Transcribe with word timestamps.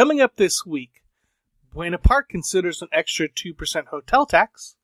Coming 0.00 0.22
up 0.22 0.36
this 0.36 0.64
week, 0.64 1.02
Buena 1.74 1.98
Park 1.98 2.30
considers 2.30 2.80
an 2.80 2.88
extra 2.90 3.28
2% 3.28 3.88
hotel 3.88 4.24
tax, 4.24 4.76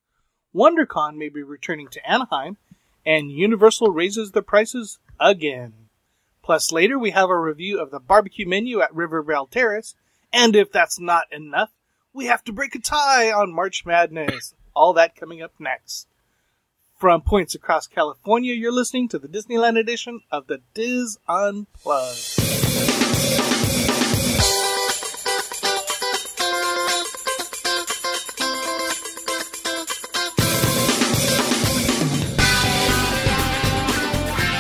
WonderCon 0.55 1.17
may 1.17 1.31
be 1.31 1.43
returning 1.43 1.89
to 1.89 2.07
Anaheim, 2.07 2.59
and 3.07 3.33
Universal 3.33 3.93
raises 3.93 4.33
the 4.33 4.43
prices 4.43 4.99
again. 5.19 5.73
Plus, 6.43 6.71
later 6.71 6.99
we 6.99 7.13
have 7.13 7.31
a 7.31 7.39
review 7.39 7.81
of 7.81 7.91
the 7.91 7.99
barbecue 7.99 8.47
menu 8.47 8.83
at 8.83 8.95
River 8.95 9.23
Belle 9.23 9.47
Terrace, 9.47 9.95
and 10.35 10.55
if 10.55 10.71
that's 10.71 11.01
not 11.01 11.25
enough, 11.33 11.71
we 12.13 12.27
have 12.27 12.45
to 12.45 12.53
break 12.53 12.75
a 12.75 12.79
tie 12.79 13.33
on 13.33 13.55
March 13.55 13.87
Madness. 13.87 14.53
All 14.75 14.93
that 14.93 15.17
coming 15.17 15.41
up 15.41 15.55
next. 15.59 16.09
From 17.01 17.23
points 17.23 17.55
across 17.55 17.87
California, 17.87 18.53
you're 18.53 18.71
listening 18.71 19.09
to 19.09 19.19
the 19.19 19.29
Disneyland 19.29 19.79
edition 19.81 20.21
of 20.31 20.47
the 20.47 20.61
DIS 20.75 21.17
Unplugged. 21.27 22.46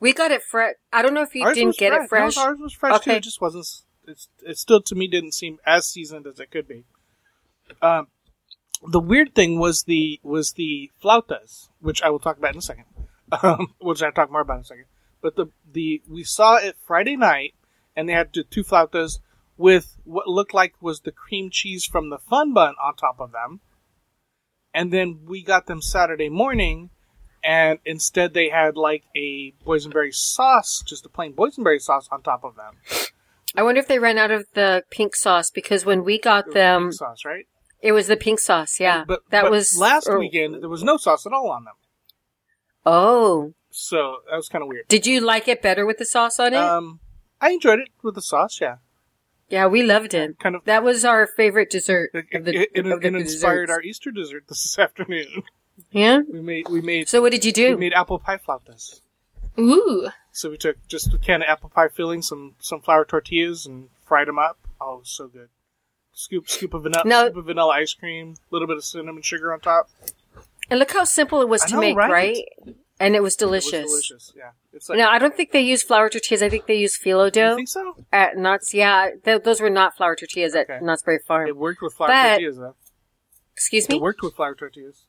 We 0.00 0.12
got 0.12 0.32
it 0.32 0.42
fresh. 0.42 0.74
I 0.92 1.02
don't 1.02 1.14
know 1.14 1.22
if 1.22 1.34
you 1.34 1.44
Ours 1.44 1.54
didn't 1.54 1.76
get 1.76 1.92
it 1.92 2.08
fresh. 2.08 2.36
No, 2.36 2.42
ours 2.42 2.58
was 2.60 2.72
fresh 2.72 3.00
too. 3.02 3.12
It 3.12 3.22
just 3.22 3.40
wasn't. 3.40 3.66
It's 4.06 4.28
it 4.44 4.58
still 4.58 4.82
to 4.82 4.94
me 4.94 5.06
didn't 5.06 5.32
seem 5.32 5.60
as 5.64 5.86
seasoned 5.86 6.26
as 6.26 6.40
it 6.40 6.50
could 6.50 6.66
be. 6.66 6.84
Um, 7.80 8.08
the 8.86 9.00
weird 9.00 9.34
thing 9.34 9.58
was 9.58 9.84
the 9.84 10.20
was 10.22 10.52
the 10.52 10.90
flautas, 11.02 11.68
which 11.80 12.02
I 12.02 12.10
will 12.10 12.18
talk 12.18 12.38
about 12.38 12.52
in 12.52 12.58
a 12.58 12.62
second. 12.62 12.84
Um, 13.42 13.74
which 13.80 14.02
I'll 14.02 14.12
talk 14.12 14.30
more 14.30 14.42
about 14.42 14.56
in 14.56 14.60
a 14.60 14.64
second. 14.64 14.84
But 15.20 15.36
the 15.36 15.46
the 15.70 16.02
we 16.08 16.24
saw 16.24 16.56
it 16.56 16.76
Friday 16.86 17.16
night, 17.16 17.54
and 17.96 18.08
they 18.08 18.12
had 18.12 18.30
the 18.32 18.44
two 18.44 18.62
flautas 18.62 19.20
with 19.56 19.96
what 20.04 20.28
looked 20.28 20.54
like 20.54 20.74
was 20.80 21.00
the 21.00 21.12
cream 21.12 21.50
cheese 21.50 21.84
from 21.84 22.10
the 22.10 22.18
fun 22.18 22.52
bun 22.52 22.74
on 22.82 22.96
top 22.96 23.20
of 23.20 23.32
them. 23.32 23.60
And 24.74 24.92
then 24.92 25.20
we 25.26 25.42
got 25.42 25.66
them 25.66 25.80
Saturday 25.80 26.28
morning, 26.28 26.90
and 27.44 27.78
instead 27.84 28.34
they 28.34 28.48
had 28.48 28.76
like 28.76 29.04
a 29.16 29.54
boysenberry 29.64 30.12
sauce, 30.12 30.82
just 30.84 31.06
a 31.06 31.08
plain 31.08 31.32
boysenberry 31.32 31.80
sauce 31.80 32.08
on 32.10 32.22
top 32.22 32.44
of 32.44 32.56
them. 32.56 32.74
I 33.56 33.62
wonder 33.62 33.78
if 33.78 33.86
they 33.86 34.00
ran 34.00 34.18
out 34.18 34.32
of 34.32 34.46
the 34.54 34.82
pink 34.90 35.14
sauce 35.14 35.50
because 35.50 35.86
when 35.86 36.02
we 36.02 36.18
got 36.18 36.52
them, 36.52 36.86
pink 36.86 36.94
sauce, 36.94 37.24
right? 37.24 37.46
It 37.88 37.92
was 37.92 38.06
the 38.08 38.16
pink 38.16 38.40
sauce. 38.40 38.80
Yeah, 38.80 39.04
But 39.06 39.20
that 39.30 39.42
but 39.42 39.50
was 39.52 39.76
last 39.78 40.08
or- 40.08 40.18
weekend. 40.18 40.50
There 40.62 40.68
was 40.68 40.82
no 40.82 40.96
sauce 40.96 41.26
at 41.26 41.32
all 41.32 41.50
on 41.50 41.64
them, 41.64 41.74
Oh, 42.86 43.54
so 43.70 44.18
that 44.30 44.36
was 44.36 44.48
kind 44.48 44.62
of 44.62 44.68
weird. 44.68 44.88
did 44.88 45.06
you 45.06 45.20
like 45.20 45.48
it 45.48 45.62
better 45.62 45.84
with 45.86 45.98
the 45.98 46.04
sauce 46.06 46.38
on 46.40 46.52
it? 46.54 46.58
Um, 46.58 47.00
I 47.40 47.50
enjoyed 47.50 47.78
it 47.80 47.88
with 48.02 48.14
the 48.14 48.22
sauce. 48.22 48.60
Yeah, 48.60 48.76
yeah, 49.48 49.66
we 49.66 49.82
loved 49.82 50.14
it. 50.14 50.38
kind 50.38 50.54
of. 50.56 50.64
That 50.64 50.82
was 50.82 51.04
our 51.04 51.26
favorite 51.26 51.70
dessert 51.70 52.10
It, 52.14 52.26
of 52.34 52.44
the, 52.44 52.54
it, 52.62 52.68
it, 52.74 52.86
of 52.86 53.00
the 53.00 53.06
it 53.08 53.14
inspired 53.14 53.70
our 53.70 53.80
Easter 53.82 54.10
dessert 54.10 54.44
this 54.48 54.78
afternoon. 54.86 55.42
Yeah. 55.90 56.20
We 56.30 56.40
made 56.40 56.68
we 56.68 56.80
made 56.80 57.08
So 57.08 57.20
what 57.20 57.32
did 57.32 57.44
you 57.44 57.52
do? 57.52 57.70
we 57.70 57.76
made 57.88 57.94
apple 57.94 58.18
pie 58.18 58.38
flautas. 58.38 59.00
Ooh. 59.58 60.08
So 60.32 60.50
we 60.50 60.56
took 60.56 60.76
just 60.88 61.12
a 61.14 61.18
can 61.18 61.42
of 61.42 61.48
apple 61.48 61.68
pie 61.70 61.88
filling, 61.88 62.22
some 62.22 62.54
some 62.60 62.80
flour 62.80 63.04
tortillas, 63.04 63.66
and 63.66 63.88
fried 64.06 64.28
them 64.28 64.38
up. 64.38 64.58
Oh, 64.80 65.00
so 65.04 65.26
good. 65.28 65.48
Scoop 66.14 66.48
scoop 66.48 66.74
of 66.74 66.84
vanilla, 66.84 67.02
No. 67.04 67.26
scoop 67.26 67.36
of 67.38 67.44
vanilla 67.46 67.72
ice 67.72 67.92
cream, 67.92 68.34
a 68.50 68.54
little 68.54 68.68
bit 68.68 68.76
of 68.76 68.84
cinnamon 68.84 69.22
sugar 69.22 69.52
on 69.52 69.60
top. 69.60 69.88
And 70.70 70.78
look 70.78 70.92
how 70.92 71.04
simple 71.04 71.40
it 71.42 71.48
was 71.48 71.62
I 71.62 71.66
to 71.68 71.74
know, 71.74 71.80
make, 71.80 71.96
right? 71.96 72.10
right? 72.10 72.44
And 73.00 73.16
it 73.16 73.22
was 73.22 73.34
It 73.34 73.40
delicious. 73.40 73.82
was 73.90 73.90
delicious. 74.06 74.32
Yeah, 74.36 74.50
it's 74.72 74.88
like. 74.88 74.98
No, 74.98 75.08
I 75.08 75.18
don't 75.18 75.36
think 75.36 75.50
they 75.50 75.60
use 75.60 75.82
flour 75.82 76.08
tortillas. 76.08 76.42
I 76.42 76.48
think 76.48 76.66
they 76.66 76.76
use 76.76 76.96
phyllo 76.96 77.24
you 77.26 77.30
dough 77.32 77.56
think 77.56 77.68
so? 77.68 77.96
at 78.12 78.36
Knott's. 78.36 78.72
Yeah, 78.72 79.10
th- 79.24 79.42
those 79.42 79.60
were 79.60 79.68
not 79.70 79.96
flour 79.96 80.14
tortillas 80.14 80.54
at 80.54 80.70
Okay. 80.70 80.78
Knott's 80.80 81.02
Berry 81.02 81.18
Farm. 81.18 81.48
It 81.48 81.56
worked 81.56 81.82
with 81.82 81.94
flour 81.94 82.08
But- 82.08 82.28
tortillas 82.38 82.56
though. 82.58 82.76
Excuse 83.52 83.88
me? 83.88 83.96
It 83.96 84.00
worked 84.00 84.22
with 84.22 84.34
flour 84.36 84.54
tortillas. 84.54 85.06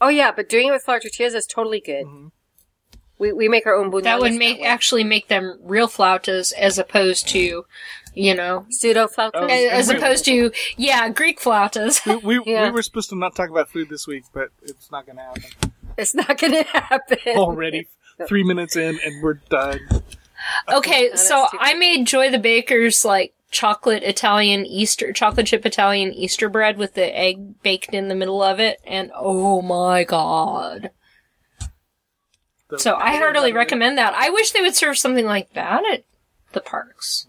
Oh 0.00 0.08
yeah, 0.08 0.32
but 0.32 0.48
doing 0.48 0.66
it 0.68 0.72
with 0.72 0.82
flour 0.82 0.98
tortillas 0.98 1.34
is 1.34 1.46
totally 1.46 1.80
good. 1.80 2.04
Mhm. 2.04 2.32
We 3.18 3.32
we 3.32 3.48
make 3.48 3.66
our 3.66 3.74
own 3.76 3.90
bunales 3.92 4.02
That 4.02 4.20
would 4.20 4.34
make 4.34 4.58
way. 4.58 4.64
actually 4.66 5.04
make 5.04 5.28
them 5.28 5.58
real 5.62 5.86
flautas 5.86 6.52
as 6.54 6.76
opposed 6.76 7.28
to, 7.28 7.64
you 8.14 8.34
know, 8.34 8.66
pseudo 8.70 9.06
flautas. 9.06 9.30
Oh. 9.34 9.46
as 9.46 9.88
and- 9.88 9.98
opposed 9.98 10.24
to, 10.26 10.50
yeah, 10.76 11.08
Greek 11.08 11.40
flautas. 11.40 12.04
We, 12.22 12.38
we, 12.38 12.44
Yeah. 12.52 12.66
we 12.66 12.70
were 12.72 12.82
supposed 12.82 13.10
to 13.10 13.16
not 13.16 13.34
talk 13.34 13.50
about 13.50 13.68
food 13.70 13.88
this 13.88 14.06
week, 14.06 14.24
but 14.32 14.48
it's 14.62 14.90
not 14.90 15.06
going 15.06 15.16
to 15.16 15.22
happen. 15.22 15.42
It's 15.98 16.14
not 16.14 16.38
going 16.38 16.52
to 16.64 16.64
happen 16.64 17.18
Already 17.28 17.88
three 18.26 18.44
minutes 18.44 18.76
in, 18.76 18.98
and 19.04 19.22
we're 19.22 19.34
done. 19.34 19.80
Okay, 20.72 21.06
oh, 21.06 21.10
that's 21.10 21.28
so 21.28 21.46
I 21.58 21.74
made 21.74 22.06
Joy 22.06 22.30
the 22.30 22.38
Baker's 22.38 23.04
like 23.04 23.32
chocolate 23.50 24.02
Italian 24.02 24.64
Easter 24.66 25.12
chocolate 25.12 25.46
chip 25.46 25.64
Italian 25.66 26.12
Easter 26.14 26.48
bread 26.48 26.78
with 26.78 26.94
the 26.94 27.16
egg 27.16 27.62
baked 27.62 27.92
in 27.94 28.08
the 28.08 28.14
middle 28.14 28.42
of 28.42 28.58
it, 28.58 28.80
and 28.86 29.12
oh 29.14 29.62
my 29.62 30.02
god! 30.04 30.90
The- 32.68 32.78
So 32.78 32.94
I 32.96 33.16
heartily 33.16 33.52
recommend 33.52 33.98
that. 33.98 34.14
I 34.14 34.30
wish 34.30 34.50
they 34.52 34.62
would 34.62 34.74
serve 34.74 34.98
something 34.98 35.26
like 35.26 35.52
that 35.52 35.82
at 35.92 36.04
the 36.52 36.60
parks. 36.60 37.26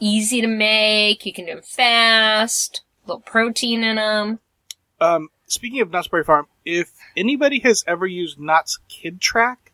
Easy 0.00 0.40
to 0.40 0.46
make. 0.46 1.24
You 1.24 1.32
can 1.32 1.46
do 1.46 1.54
them 1.54 1.62
fast. 1.62 2.82
A 3.04 3.08
little 3.08 3.20
protein 3.20 3.84
in 3.84 3.96
them. 3.96 4.40
Um, 5.00 5.28
speaking 5.46 5.80
of 5.80 5.90
Knott's 5.90 6.08
Berry 6.08 6.24
Farm, 6.24 6.46
if 6.64 6.92
anybody 7.16 7.60
has 7.60 7.84
ever 7.86 8.06
used 8.06 8.38
Knott's 8.38 8.78
Kid 8.88 9.20
Track, 9.20 9.72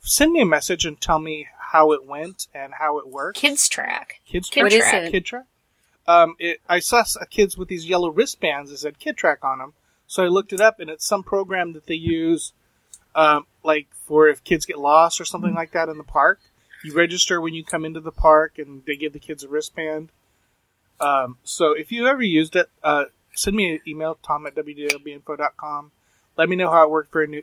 send 0.00 0.32
me 0.32 0.40
a 0.40 0.46
message 0.46 0.84
and 0.84 1.00
tell 1.00 1.18
me 1.18 1.48
how 1.72 1.92
it 1.92 2.04
went 2.04 2.48
and 2.54 2.74
how 2.74 2.98
it 2.98 3.08
worked. 3.08 3.38
Kids 3.38 3.68
track. 3.68 4.20
Kids 4.26 4.48
Kid 4.48 4.60
Track. 4.60 4.72
What 4.72 4.72
is 4.72 5.08
it? 5.08 5.10
Kid 5.12 5.24
Track. 5.24 5.44
Um, 6.06 6.34
it, 6.38 6.60
I 6.68 6.80
saw 6.80 7.04
kids 7.30 7.56
with 7.56 7.68
these 7.68 7.86
yellow 7.86 8.10
wristbands 8.10 8.70
that 8.70 8.78
said 8.78 8.98
Kid 8.98 9.16
Track 9.16 9.44
on 9.44 9.58
them, 9.58 9.74
so 10.06 10.24
I 10.24 10.28
looked 10.28 10.52
it 10.52 10.60
up, 10.60 10.80
and 10.80 10.90
it's 10.90 11.06
some 11.06 11.22
program 11.22 11.72
that 11.74 11.86
they 11.86 11.94
use, 11.94 12.52
um, 13.14 13.46
like 13.62 13.86
for 14.06 14.26
if 14.26 14.42
kids 14.42 14.66
get 14.66 14.78
lost 14.78 15.20
or 15.20 15.24
something 15.24 15.54
like 15.54 15.70
that 15.72 15.88
in 15.88 15.98
the 15.98 16.04
park. 16.04 16.40
You 16.84 16.94
register 16.94 17.40
when 17.40 17.54
you 17.54 17.64
come 17.64 17.84
into 17.84 18.00
the 18.00 18.12
park, 18.12 18.58
and 18.58 18.82
they 18.86 18.96
give 18.96 19.12
the 19.12 19.18
kids 19.18 19.44
a 19.44 19.48
wristband. 19.48 20.10
Um, 21.00 21.38
so 21.44 21.72
if 21.72 21.90
you 21.92 22.06
ever 22.06 22.22
used 22.22 22.56
it, 22.56 22.68
uh, 22.82 23.06
send 23.34 23.56
me 23.56 23.74
an 23.74 23.80
email, 23.86 24.18
tom 24.22 24.46
at 24.46 24.54
wdlbinfo.com. 24.54 25.92
Let 26.36 26.48
me 26.48 26.56
know 26.56 26.70
how 26.70 26.84
it 26.84 26.90
worked 26.90 27.12
for 27.12 27.22
a 27.22 27.26
new. 27.26 27.42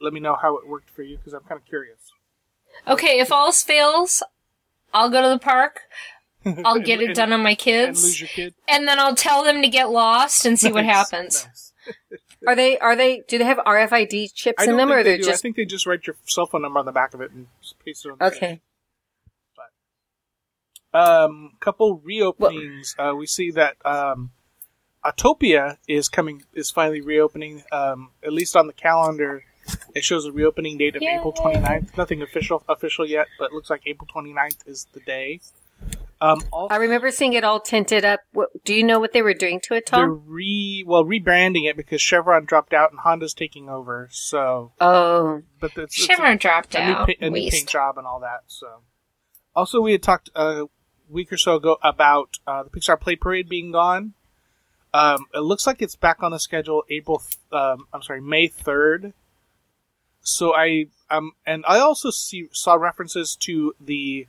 Let 0.00 0.12
me 0.12 0.20
know 0.20 0.34
how 0.40 0.56
it 0.58 0.66
worked 0.68 0.90
for 0.90 1.02
you 1.02 1.16
because 1.16 1.32
I'm 1.32 1.42
kind 1.42 1.60
of 1.60 1.66
curious. 1.66 2.12
Okay, 2.86 3.18
if 3.20 3.32
all 3.32 3.46
else 3.46 3.62
fails, 3.62 4.22
I'll 4.92 5.10
go 5.10 5.22
to 5.22 5.28
the 5.28 5.38
park. 5.38 5.80
I'll 6.64 6.78
get 6.80 7.00
it 7.00 7.06
And- 7.08 7.14
done 7.16 7.32
on 7.32 7.42
my 7.42 7.50
and 7.50 7.58
kids, 7.58 8.20
your 8.20 8.28
kid. 8.28 8.54
and 8.68 8.86
then 8.86 8.98
I'll 9.00 9.14
tell 9.16 9.42
them 9.42 9.62
to 9.62 9.68
get 9.68 9.90
lost 9.90 10.44
and 10.46 10.58
see 10.58 10.70
what 10.72 10.84
happens. 10.84 11.44
nice. 11.46 11.72
Are 12.46 12.54
they? 12.54 12.78
Are 12.78 12.96
they? 12.96 13.22
Do 13.28 13.38
they 13.38 13.44
have 13.44 13.58
RFID 13.58 14.32
chips 14.34 14.64
in 14.64 14.76
them, 14.76 14.90
or 14.90 15.02
they 15.02 15.10
they're 15.10 15.18
do. 15.18 15.24
I 15.24 15.30
just 15.32 15.42
think 15.42 15.56
they 15.56 15.64
just 15.64 15.86
write 15.86 16.06
your 16.06 16.16
cell 16.26 16.46
phone 16.46 16.62
number 16.62 16.78
on 16.78 16.86
the 16.86 16.92
back 16.92 17.14
of 17.14 17.20
it 17.20 17.30
and 17.32 17.46
just 17.60 17.78
paste 17.84 18.04
it 18.06 18.12
on. 18.12 18.18
The 18.18 18.24
okay? 18.26 18.60
Um, 20.94 21.52
couple 21.60 22.00
reopenings. 22.00 22.94
uh, 22.98 23.14
we 23.14 23.26
see 23.26 23.50
that 23.50 23.76
um, 23.84 24.30
Autopia 25.04 25.76
is 25.86 26.08
coming 26.08 26.44
is 26.54 26.70
finally 26.70 27.00
reopening. 27.00 27.64
Um, 27.70 28.10
at 28.24 28.32
least 28.32 28.56
on 28.56 28.66
the 28.66 28.72
calendar, 28.72 29.44
it 29.94 30.04
shows 30.04 30.24
a 30.24 30.32
reopening 30.32 30.78
date 30.78 30.96
of 30.96 31.02
Yay. 31.02 31.16
April 31.18 31.32
29th. 31.32 31.96
Nothing 31.96 32.22
official 32.22 32.62
official 32.68 33.06
yet, 33.06 33.26
but 33.38 33.46
it 33.46 33.52
looks 33.52 33.68
like 33.68 33.82
April 33.86 34.08
29th 34.12 34.66
is 34.66 34.86
the 34.92 35.00
day. 35.00 35.40
Um, 36.20 36.40
also, 36.50 36.74
I 36.74 36.78
remember 36.78 37.10
seeing 37.10 37.34
it 37.34 37.44
all 37.44 37.60
tinted 37.60 38.04
up. 38.04 38.20
What, 38.32 38.48
do 38.64 38.72
you 38.74 38.82
know 38.82 38.98
what 38.98 39.12
they 39.12 39.20
were 39.20 39.34
doing 39.34 39.60
to 39.64 39.74
it, 39.74 39.84
they're 39.90 40.06
Tom? 40.06 40.22
re 40.26 40.82
well 40.86 41.04
rebranding 41.04 41.68
it 41.68 41.76
because 41.76 42.00
Chevron 42.00 42.46
dropped 42.46 42.72
out 42.72 42.90
and 42.90 43.00
Honda's 43.00 43.34
taking 43.34 43.68
over. 43.68 44.08
So, 44.10 44.72
Oh, 44.80 45.42
but 45.60 45.72
it's, 45.76 45.94
it's 45.98 46.06
Chevron 46.06 46.38
dropped 46.38 46.74
a, 46.74 46.84
new, 46.86 46.92
out. 46.92 47.06
pa- 47.08 47.12
a 47.26 47.28
new 47.30 47.50
paint 47.50 47.68
job 47.68 47.98
and 47.98 48.06
all 48.06 48.20
that. 48.20 48.44
So, 48.46 48.80
also 49.54 49.80
we 49.82 49.92
had 49.92 50.02
talked 50.02 50.30
a 50.34 50.64
week 51.10 51.30
or 51.32 51.36
so 51.36 51.56
ago 51.56 51.76
about 51.82 52.38
uh, 52.46 52.62
the 52.62 52.70
Pixar 52.70 52.98
Play 52.98 53.16
Parade 53.16 53.48
being 53.48 53.70
gone. 53.72 54.14
Um, 54.94 55.26
it 55.34 55.40
looks 55.40 55.66
like 55.66 55.82
it's 55.82 55.96
back 55.96 56.22
on 56.22 56.30
the 56.30 56.38
schedule 56.40 56.82
April. 56.88 57.18
th- 57.18 57.36
Um, 57.52 57.86
I'm 57.92 58.02
sorry, 58.02 58.22
May 58.22 58.46
third. 58.48 59.12
So 60.22 60.54
I 60.54 60.86
um 61.10 61.32
and 61.44 61.62
I 61.68 61.78
also 61.78 62.10
see 62.10 62.48
saw 62.52 62.74
references 62.74 63.36
to 63.40 63.74
the 63.78 64.26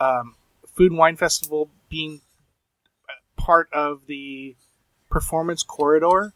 um, 0.00 0.36
Food 0.72 0.92
and 0.92 0.98
Wine 0.98 1.16
Festival 1.16 1.70
being 1.88 2.20
part 3.36 3.68
of 3.72 4.06
the 4.06 4.56
performance 5.10 5.62
corridor. 5.62 6.32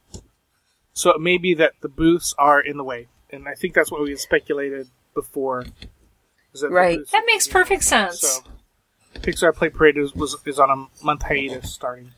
So 0.93 1.11
it 1.11 1.21
may 1.21 1.38
be 1.38 1.55
that 1.55 1.75
the 1.81 1.88
booths 1.88 2.35
are 2.38 2.61
in 2.61 2.77
the 2.77 2.85
way, 2.85 3.09
and 3.31 3.49
I 3.49 3.55
think 3.55 3.75
that's 3.75 3.91
what 3.91 4.03
we 4.03 4.11
had 4.11 4.19
speculated 4.19 4.88
before. 5.15 5.67
is 6.53 6.61
that 6.61 6.71
Right. 6.71 7.00
That 7.12 7.25
makes 7.27 7.47
perfect 7.47 7.83
sense. 7.83 8.21
So 8.21 8.43
Pixar 9.17 9.55
Play 9.55 9.71
Parade 9.71 9.99
is 9.99 10.15
was, 10.15 10.37
is 10.47 10.59
on 10.59 10.71
a 10.71 11.05
month 11.05 11.23
hiatus 11.23 11.73
starting 11.73 12.12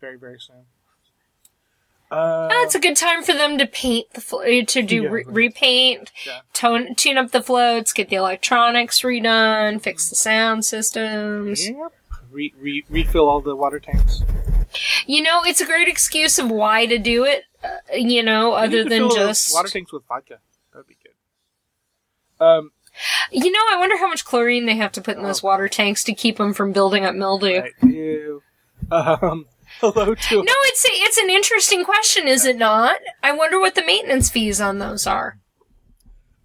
very 0.00 0.18
very 0.18 0.38
soon. 0.38 0.66
Uh, 2.10 2.48
Oh, 2.50 2.62
it's 2.64 2.74
a 2.74 2.80
good 2.80 2.96
time 2.96 3.22
for 3.22 3.32
them 3.34 3.58
to 3.58 3.66
paint 3.66 4.10
the 4.14 4.20
flo- 4.20 4.42
to 4.62 4.82
do 4.82 5.02
Yeah, 5.02 5.08
re- 5.10 5.24
repaint, 5.26 6.10
Yeah. 6.26 6.40
tone, 6.54 6.94
tune 6.94 7.18
up 7.18 7.32
the 7.32 7.42
floats, 7.42 7.92
get 7.92 8.08
the 8.08 8.16
electronics 8.16 9.02
redone, 9.02 9.80
fix 9.82 10.08
the 10.08 10.16
sound 10.16 10.64
systems. 10.64 11.68
yep. 11.68 11.92
Re, 12.30 12.52
re, 12.58 12.84
refill 12.88 13.28
all 13.28 13.40
the 13.40 13.54
water 13.56 13.78
tanks. 13.80 14.22
You 15.06 15.22
know, 15.22 15.42
it's 15.44 15.60
a 15.60 15.66
great 15.66 15.88
excuse 15.88 16.38
of 16.38 16.50
why 16.50 16.86
to 16.86 16.98
do 16.98 17.24
it. 17.24 17.44
Uh, 17.64 17.68
you 17.94 18.22
know, 18.22 18.50
You 18.50 18.54
other 18.56 18.84
than 18.84 19.10
just 19.10 19.52
water 19.52 19.68
tanks 19.68 19.92
with 19.92 20.04
vodka. 20.06 20.38
That'd 20.72 20.86
be 20.86 20.96
good. 21.02 22.44
Um, 22.44 22.72
you 23.30 23.50
know, 23.50 23.60
I 23.70 23.76
wonder 23.78 23.96
how 23.96 24.08
much 24.08 24.24
chlorine 24.24 24.66
they 24.66 24.76
have 24.76 24.92
to 24.92 25.00
put 25.00 25.16
in 25.16 25.22
those 25.22 25.42
water 25.42 25.68
tanks 25.68 26.04
to 26.04 26.14
keep 26.14 26.36
them 26.36 26.52
from 26.54 26.72
building 26.72 27.04
up 27.04 27.14
mildew. 27.14 27.60
right. 27.82 28.40
Um, 28.90 29.46
hello 29.80 30.14
to 30.14 30.36
No, 30.42 30.52
it's 30.64 30.84
a, 30.84 30.88
it's 30.92 31.18
an 31.18 31.30
interesting 31.30 31.84
question, 31.84 32.26
is 32.28 32.44
it 32.44 32.56
not? 32.58 32.96
I 33.22 33.32
wonder 33.32 33.58
what 33.60 33.74
the 33.74 33.84
maintenance 33.84 34.30
fees 34.30 34.60
on 34.60 34.78
those 34.78 35.06
are. 35.06 35.38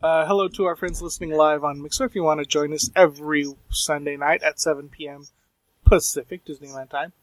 Uh, 0.02 0.26
hello 0.26 0.48
to 0.50 0.66
our 0.66 0.76
friends 0.76 1.02
listening 1.02 1.32
live 1.32 1.64
on 1.64 1.80
Mixlr. 1.80 2.06
If 2.06 2.16
you 2.16 2.24
want 2.24 2.40
to 2.42 2.46
join 2.46 2.74
us 2.74 2.90
every 2.96 3.46
Sunday 3.70 4.18
night 4.18 4.44
at 4.44 4.60
7 4.60 4.90
p.m. 4.90 5.28
Pacific 5.86 6.44
Disneyland 6.46 6.90
time, 6.90 7.14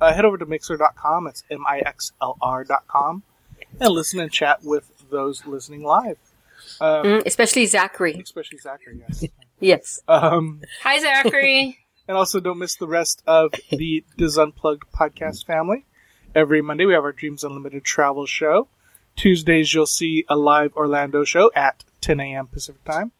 uh, 0.00 0.12
head 0.12 0.24
over 0.24 0.36
to 0.38 0.46
Mixlr.com. 0.46 1.28
It's 1.28 1.44
M-I-X-L-R.com. 1.50 3.22
And 3.80 3.92
listen 3.92 4.18
and 4.20 4.32
chat 4.32 4.64
with 4.64 4.90
those 5.10 5.46
listening 5.46 5.82
live. 5.84 6.18
Um, 6.80 7.04
Mm, 7.04 7.26
especially 7.26 7.66
Zachary. 7.66 8.20
especially 8.22 8.58
Zachary, 8.58 9.00
yes. 9.08 9.24
Yes. 9.60 10.00
Um, 10.08 10.60
Hi, 10.82 10.98
Zachary. 10.98 11.78
And 12.06 12.16
also 12.16 12.40
don't 12.40 12.58
miss 12.58 12.76
the 12.76 12.86
rest 12.86 13.22
of 13.26 13.52
the 13.70 14.04
DIS 14.16 14.36
Unplugged 14.36 14.84
podcast 14.92 15.46
family. 15.46 15.86
Every 16.34 16.60
Monday 16.60 16.84
we 16.84 16.94
have 16.94 17.04
our 17.04 17.12
Dreams 17.12 17.44
Unlimited 17.44 17.84
travel 17.84 18.26
show. 18.26 18.68
Tuesdays 19.16 19.72
you'll 19.72 19.86
see 19.86 20.24
a 20.28 20.36
live 20.36 20.74
Orlando 20.74 21.24
show 21.24 21.50
at 21.54 21.84
10 22.00 22.20
a.m. 22.20 22.48
Pacific 22.48 22.84
time. 22.84 23.12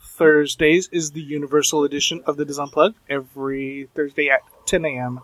Thursdays 0.00 0.88
is 0.90 1.10
the 1.10 1.20
Universal 1.20 1.84
edition 1.84 2.22
of 2.26 2.36
the 2.36 2.44
Diz 2.44 2.58
Unplugged 2.58 2.96
every 3.08 3.88
Thursday 3.94 4.30
at 4.30 4.40
10 4.66 4.84
a.m. 4.86 5.20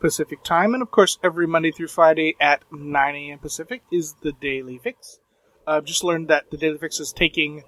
Pacific 0.00 0.42
time. 0.44 0.72
And 0.72 0.82
of 0.82 0.90
course, 0.90 1.18
every 1.22 1.46
Monday 1.46 1.72
through 1.72 1.88
Friday 1.88 2.36
at 2.40 2.62
9 2.70 3.14
a.m. 3.16 3.38
Pacific 3.40 3.82
is 3.90 4.14
the 4.22 4.32
Daily 4.32 4.78
Fix. 4.78 5.18
I've 5.66 5.84
just 5.84 6.04
learned 6.04 6.28
that 6.28 6.50
the 6.50 6.56
Daily 6.56 6.78
Fix 6.78 7.00
is 7.00 7.12
taking 7.12 7.64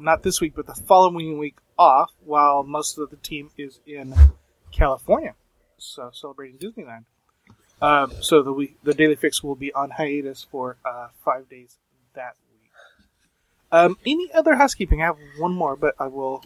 not 0.00 0.22
this 0.22 0.40
week, 0.40 0.54
but 0.54 0.66
the 0.66 0.74
following 0.74 1.38
week 1.38 1.56
off, 1.78 2.10
while 2.24 2.62
most 2.62 2.98
of 2.98 3.10
the 3.10 3.16
team 3.16 3.50
is 3.56 3.80
in 3.86 4.14
California, 4.72 5.34
so 5.78 6.10
celebrating 6.12 6.58
Disneyland. 6.58 7.04
Um, 7.82 8.12
so 8.20 8.42
the 8.42 8.52
week, 8.52 8.76
the 8.82 8.94
Daily 8.94 9.16
Fix 9.16 9.42
will 9.42 9.54
be 9.54 9.72
on 9.72 9.90
hiatus 9.90 10.46
for 10.50 10.76
uh, 10.84 11.08
five 11.24 11.48
days 11.48 11.76
that 12.14 12.36
week. 12.52 12.70
Um, 13.72 13.96
any 14.04 14.30
other 14.32 14.56
housekeeping? 14.56 15.00
I 15.00 15.06
have 15.06 15.16
one 15.38 15.54
more, 15.54 15.76
but 15.76 15.94
I 15.98 16.06
will 16.08 16.44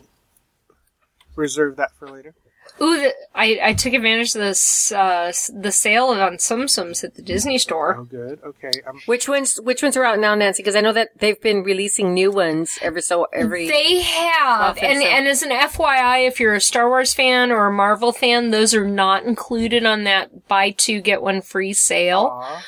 reserve 1.34 1.76
that 1.76 1.90
for 1.98 2.08
later. 2.08 2.34
Ooh, 2.80 2.96
the, 2.96 3.14
I, 3.34 3.60
I 3.62 3.72
took 3.72 3.92
advantage 3.92 4.34
of 4.34 4.40
this 4.40 4.90
uh, 4.90 5.32
the 5.52 5.70
sale 5.70 6.06
on 6.06 6.38
Tsum 6.38 6.64
Tsums 6.64 7.04
at 7.04 7.14
the 7.14 7.22
Disney 7.22 7.56
store. 7.56 7.96
Oh, 7.98 8.04
good. 8.04 8.40
Okay. 8.44 8.72
Um, 8.86 9.00
Which 9.06 9.28
ones? 9.28 9.60
Which 9.62 9.82
ones 9.82 9.96
are 9.96 10.04
out 10.04 10.18
now, 10.18 10.34
Nancy? 10.34 10.62
Because 10.62 10.74
I 10.74 10.80
know 10.80 10.92
that 10.92 11.10
they've 11.18 11.40
been 11.40 11.62
releasing 11.62 12.12
new 12.12 12.32
ones 12.32 12.76
every 12.82 13.02
so 13.02 13.26
every. 13.32 13.68
They 13.68 14.02
have, 14.02 14.76
and 14.78 15.00
so. 15.00 15.06
and 15.06 15.28
as 15.28 15.42
an 15.42 15.50
FYI, 15.50 16.26
if 16.26 16.40
you're 16.40 16.54
a 16.54 16.60
Star 16.60 16.88
Wars 16.88 17.14
fan 17.14 17.52
or 17.52 17.66
a 17.66 17.72
Marvel 17.72 18.12
fan, 18.12 18.50
those 18.50 18.74
are 18.74 18.86
not 18.86 19.24
included 19.24 19.86
on 19.86 20.02
that 20.04 20.48
buy 20.48 20.70
two 20.72 21.00
get 21.00 21.22
one 21.22 21.42
free 21.42 21.72
sale. 21.72 22.28
aw. 22.32 22.64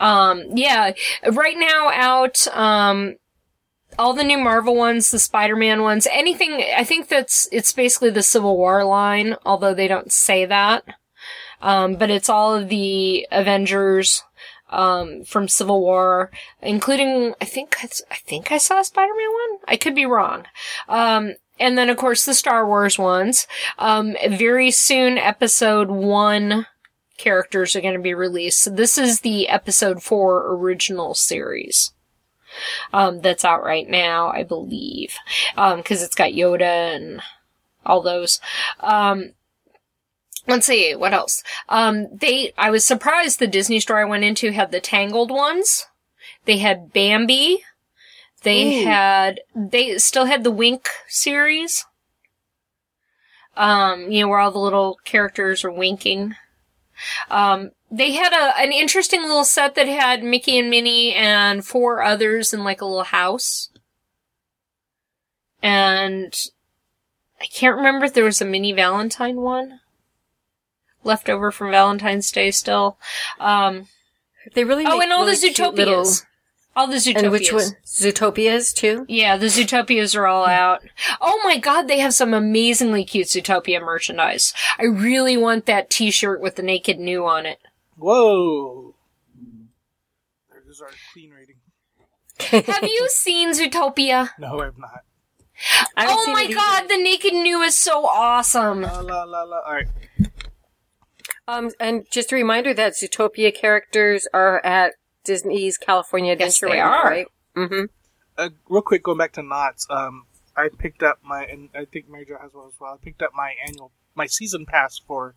Um, 0.00 0.44
yeah, 0.54 0.92
right 1.32 1.56
now 1.58 1.90
out, 1.92 2.46
um, 2.48 3.16
all 3.98 4.14
the 4.14 4.24
new 4.24 4.38
Marvel 4.38 4.76
ones, 4.76 5.10
the 5.10 5.18
Spider-Man 5.18 5.82
ones, 5.82 6.06
anything, 6.10 6.64
I 6.76 6.84
think 6.84 7.08
that's, 7.08 7.48
it's 7.50 7.72
basically 7.72 8.10
the 8.10 8.22
Civil 8.22 8.56
War 8.56 8.84
line, 8.84 9.36
although 9.44 9.74
they 9.74 9.88
don't 9.88 10.12
say 10.12 10.46
that. 10.46 10.84
Um, 11.60 11.96
but 11.96 12.10
it's 12.10 12.28
all 12.28 12.54
of 12.54 12.68
the 12.68 13.26
Avengers, 13.32 14.22
um, 14.70 15.24
from 15.24 15.48
Civil 15.48 15.80
War, 15.80 16.30
including, 16.62 17.34
I 17.40 17.44
think, 17.44 17.76
I 17.82 18.16
think 18.16 18.52
I 18.52 18.58
saw 18.58 18.80
a 18.80 18.84
Spider-Man 18.84 19.32
one? 19.32 19.58
I 19.66 19.76
could 19.76 19.94
be 19.94 20.06
wrong. 20.06 20.44
Um, 20.88 21.34
and 21.58 21.76
then 21.76 21.90
of 21.90 21.96
course 21.96 22.24
the 22.24 22.34
Star 22.34 22.66
Wars 22.66 22.98
ones. 22.98 23.48
Um, 23.78 24.14
very 24.28 24.70
soon 24.70 25.18
episode 25.18 25.90
one 25.90 26.66
characters 27.16 27.74
are 27.74 27.80
going 27.80 27.94
to 27.94 28.00
be 28.00 28.14
released. 28.14 28.60
So 28.60 28.70
this 28.70 28.96
is 28.96 29.20
the 29.20 29.48
episode 29.48 30.02
four 30.02 30.54
original 30.54 31.14
series. 31.14 31.92
Um, 32.92 33.20
that's 33.20 33.44
out 33.44 33.62
right 33.62 33.88
now, 33.88 34.28
I 34.28 34.42
believe. 34.42 35.14
Um, 35.56 35.82
cause 35.82 36.02
it's 36.02 36.14
got 36.14 36.32
Yoda 36.32 36.94
and 36.96 37.22
all 37.84 38.02
those. 38.02 38.40
Um, 38.80 39.32
let's 40.46 40.66
see, 40.66 40.94
what 40.94 41.12
else? 41.12 41.42
Um, 41.68 42.08
they, 42.12 42.52
I 42.56 42.70
was 42.70 42.84
surprised 42.84 43.38
the 43.38 43.46
Disney 43.46 43.80
store 43.80 43.98
I 44.00 44.04
went 44.04 44.24
into 44.24 44.52
had 44.52 44.72
the 44.72 44.80
Tangled 44.80 45.30
ones. 45.30 45.86
They 46.44 46.58
had 46.58 46.92
Bambi. 46.92 47.64
They 48.42 48.82
Ooh. 48.82 48.86
had, 48.86 49.40
they 49.54 49.98
still 49.98 50.26
had 50.26 50.44
the 50.44 50.50
Wink 50.50 50.88
series. 51.08 51.84
Um, 53.56 54.12
you 54.12 54.22
know, 54.22 54.28
where 54.28 54.38
all 54.38 54.52
the 54.52 54.58
little 54.58 54.98
characters 55.04 55.64
are 55.64 55.72
winking. 55.72 56.36
Um, 57.30 57.72
they 57.90 58.12
had 58.12 58.32
a 58.32 58.58
an 58.58 58.72
interesting 58.72 59.22
little 59.22 59.44
set 59.44 59.74
that 59.74 59.88
had 59.88 60.22
Mickey 60.22 60.58
and 60.58 60.70
Minnie 60.70 61.14
and 61.14 61.64
four 61.64 62.02
others 62.02 62.52
in 62.52 62.64
like 62.64 62.80
a 62.80 62.84
little 62.86 63.04
house. 63.04 63.70
And 65.62 66.34
I 67.40 67.46
can't 67.46 67.76
remember 67.76 68.04
if 68.06 68.14
there 68.14 68.24
was 68.24 68.40
a 68.40 68.44
mini 68.44 68.72
Valentine 68.72 69.36
one 69.36 69.80
left 71.04 71.28
over 71.28 71.50
from 71.50 71.70
Valentine's 71.70 72.30
Day 72.30 72.50
still. 72.50 72.98
Um, 73.40 73.88
they 74.54 74.64
really. 74.64 74.84
oh, 74.86 75.00
and 75.00 75.12
all 75.12 75.24
really 75.24 75.36
the 75.36 75.48
Zootopias. 75.48 75.76
little- 75.76 76.04
all 76.76 76.86
the 76.86 76.96
Zootopias. 76.96 77.16
and 77.16 77.32
which 77.32 77.52
one? 77.52 77.76
Zootopias 77.84 78.72
too. 78.72 79.04
Yeah, 79.08 79.36
the 79.36 79.46
Zootopias 79.46 80.14
are 80.14 80.26
all 80.28 80.46
out. 80.46 80.82
Oh 81.20 81.40
my 81.42 81.58
god, 81.58 81.88
they 81.88 81.98
have 81.98 82.14
some 82.14 82.32
amazingly 82.32 83.04
cute 83.04 83.26
Zootopia 83.26 83.82
merchandise. 83.84 84.54
I 84.78 84.84
really 84.84 85.36
want 85.36 85.66
that 85.66 85.90
t-shirt 85.90 86.40
with 86.40 86.54
the 86.54 86.62
naked 86.62 87.00
new 87.00 87.26
on 87.26 87.46
it. 87.46 87.58
Whoa. 87.98 88.94
There's 90.64 90.80
our 90.80 90.90
clean 91.12 91.30
rating. 91.30 91.56
Have 92.72 92.82
you 92.84 93.08
seen 93.10 93.52
Zootopia? 93.52 94.30
No, 94.38 94.60
I've 94.60 94.78
not. 94.78 95.02
I 95.96 96.02
haven't 96.02 96.16
Oh 96.18 96.24
seen 96.26 96.34
my 96.34 96.42
it 96.42 96.50
either. 96.50 96.54
god, 96.54 96.88
the 96.88 96.96
naked 96.96 97.32
new 97.32 97.62
is 97.62 97.76
so 97.76 98.06
awesome. 98.06 98.82
La 98.82 99.00
la 99.00 99.24
la 99.24 99.42
la. 99.42 99.56
All 99.66 99.72
right. 99.74 99.88
Um, 101.48 101.70
and 101.80 102.04
just 102.10 102.30
a 102.30 102.36
reminder 102.36 102.74
that 102.74 102.92
Zootopia 102.92 103.54
characters 103.54 104.28
are 104.34 104.64
at 104.64 104.94
Disney's 105.24 105.78
California 105.78 106.36
Yes, 106.38 106.56
Adventure 106.62 106.74
they 106.74 106.80
right 106.80 106.86
now, 106.90 106.98
are. 106.98 107.10
right? 107.10 107.26
Mm-hmm. 107.56 107.84
uh, 108.36 108.48
real 108.68 108.82
quick, 108.82 109.02
going 109.02 109.18
back 109.18 109.32
to 109.32 109.42
knots. 109.42 109.86
Um, 109.90 110.26
I 110.56 110.68
picked 110.76 111.02
up 111.02 111.18
my, 111.24 111.44
and 111.44 111.70
I 111.74 111.86
think 111.86 112.08
Mary 112.08 112.26
Jo 112.26 112.36
has 112.40 112.52
one 112.52 112.66
as 112.68 112.74
well. 112.78 112.92
I 113.00 113.04
picked 113.04 113.22
up 113.22 113.30
my 113.34 113.54
annual, 113.66 113.90
my 114.14 114.26
season 114.26 114.66
pass 114.66 114.98
for 114.98 115.34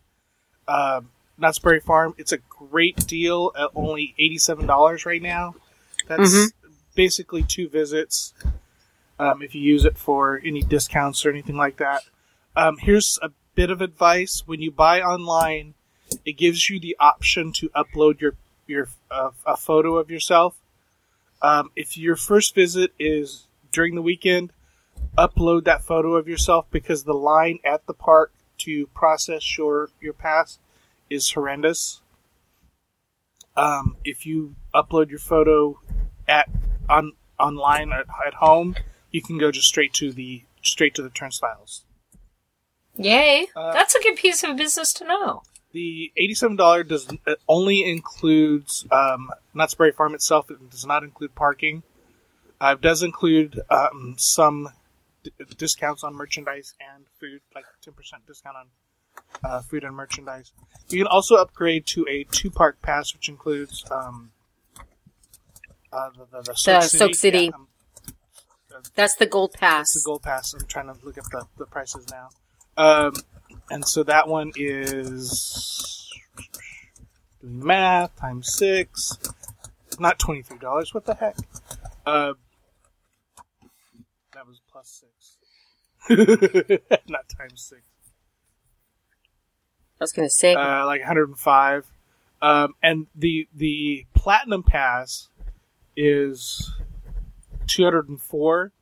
um 0.68 1.10
Knott's 1.38 1.58
Berry 1.58 1.80
Farm. 1.80 2.14
It's 2.18 2.32
a 2.32 2.38
great 2.38 3.06
deal 3.06 3.52
at 3.58 3.70
only 3.74 4.14
eighty 4.18 4.38
seven 4.38 4.66
dollars 4.66 5.06
right 5.06 5.22
now. 5.22 5.54
That's 6.08 6.34
Mhm. 6.34 6.52
basically 6.94 7.42
two 7.42 7.68
visits. 7.68 8.34
Um, 9.18 9.42
if 9.42 9.54
you 9.54 9.62
use 9.62 9.84
it 9.84 9.96
for 9.98 10.40
any 10.44 10.62
discounts 10.62 11.24
or 11.24 11.30
anything 11.30 11.56
like 11.56 11.76
that. 11.76 12.02
Um, 12.56 12.78
here's 12.78 13.18
a 13.22 13.30
bit 13.54 13.70
of 13.70 13.80
advice: 13.80 14.42
when 14.46 14.60
you 14.60 14.70
buy 14.70 15.00
online, 15.00 15.74
it 16.24 16.32
gives 16.32 16.68
you 16.68 16.80
the 16.80 16.96
option 16.98 17.52
to 17.54 17.68
upload 17.70 18.20
your 18.20 18.34
your 18.66 18.88
uh, 19.10 19.30
a 19.46 19.56
photo 19.56 19.96
of 19.96 20.10
yourself. 20.10 20.56
Um, 21.40 21.70
if 21.74 21.98
your 21.98 22.16
first 22.16 22.54
visit 22.54 22.92
is 22.98 23.46
during 23.72 23.94
the 23.94 24.02
weekend, 24.02 24.52
upload 25.18 25.64
that 25.64 25.82
photo 25.82 26.14
of 26.14 26.28
yourself 26.28 26.66
because 26.70 27.04
the 27.04 27.14
line 27.14 27.58
at 27.64 27.86
the 27.86 27.94
park 27.94 28.32
to 28.58 28.86
process 28.88 29.56
your 29.58 29.90
your 30.00 30.12
pass 30.12 30.58
is 31.12 31.30
horrendous. 31.32 32.00
Um, 33.56 33.96
if 34.04 34.24
you 34.24 34.56
upload 34.74 35.10
your 35.10 35.18
photo 35.18 35.78
at 36.26 36.48
on 36.88 37.12
online 37.38 37.92
at, 37.92 38.06
at 38.26 38.34
home, 38.34 38.74
you 39.10 39.22
can 39.22 39.38
go 39.38 39.50
just 39.50 39.68
straight 39.68 39.92
to 39.94 40.12
the 40.12 40.44
straight 40.62 40.94
to 40.94 41.02
the 41.02 41.10
turnstiles. 41.10 41.84
Yay. 42.96 43.48
Uh, 43.56 43.72
That's 43.72 43.94
a 43.94 44.02
good 44.02 44.16
piece 44.16 44.42
of 44.42 44.56
business 44.56 44.92
to 44.94 45.04
know. 45.04 45.42
The 45.72 46.12
eighty-seven 46.16 46.56
dollar 46.56 46.82
does 46.82 47.08
it 47.26 47.38
only 47.48 47.88
includes 47.88 48.86
um, 48.90 49.30
Knott's 49.54 49.74
Berry 49.74 49.92
Farm 49.92 50.14
itself. 50.14 50.50
It 50.50 50.70
does 50.70 50.86
not 50.86 51.02
include 51.02 51.34
parking. 51.34 51.82
Uh, 52.60 52.74
it 52.78 52.82
does 52.82 53.02
include 53.02 53.60
um, 53.70 54.14
some 54.18 54.68
d- 55.24 55.32
discounts 55.56 56.04
on 56.04 56.14
merchandise 56.14 56.74
and 56.78 57.06
food, 57.18 57.40
like 57.54 57.64
ten 57.82 57.94
percent 57.94 58.26
discount 58.26 58.56
on 58.56 58.66
uh, 59.44 59.60
food 59.60 59.84
and 59.84 59.94
merchandise. 59.94 60.52
You 60.88 60.98
can 60.98 61.06
also 61.06 61.36
upgrade 61.36 61.86
to 61.88 62.06
a 62.08 62.24
two-park 62.24 62.82
pass, 62.82 63.14
which 63.14 63.28
includes 63.28 63.84
um, 63.90 64.32
uh, 65.92 66.10
the, 66.10 66.26
the, 66.30 66.42
the, 66.42 66.54
Soak 66.54 66.82
The 66.82 66.88
Soak 66.88 67.14
City. 67.14 67.44
Yeah, 67.44 67.50
um, 67.54 67.68
That's 68.94 69.16
the 69.16 69.26
gold 69.26 69.54
pass. 69.54 69.92
the 69.92 70.02
gold 70.04 70.22
pass. 70.22 70.54
I'm 70.54 70.66
trying 70.66 70.86
to 70.86 70.96
look 71.04 71.18
at 71.18 71.24
the, 71.24 71.46
the 71.58 71.66
prices 71.66 72.06
now. 72.10 72.28
Um, 72.76 73.14
and 73.70 73.86
so 73.86 74.02
that 74.04 74.28
one 74.28 74.52
is 74.56 76.08
doing 77.42 77.60
the 77.60 77.66
math 77.66 78.16
times 78.16 78.52
six. 78.52 79.18
Not 79.98 80.18
twenty 80.18 80.42
three 80.42 80.58
dollars. 80.58 80.94
What 80.94 81.04
the 81.04 81.14
heck? 81.14 81.36
Uh, 82.06 82.32
that 84.32 84.46
was 84.46 84.60
plus 84.70 85.02
six. 85.02 85.36
Not 87.08 87.28
times 87.28 87.62
six. 87.62 87.82
I 90.02 90.04
was 90.04 90.12
going 90.12 90.28
to 90.28 90.34
say. 90.34 90.54
Uh, 90.54 90.84
like 90.84 91.00
105. 91.00 91.86
Um, 92.42 92.74
and 92.82 93.06
the 93.14 93.46
the 93.54 94.04
platinum 94.14 94.64
pass 94.64 95.28
is 95.96 96.72
204. 97.68 98.72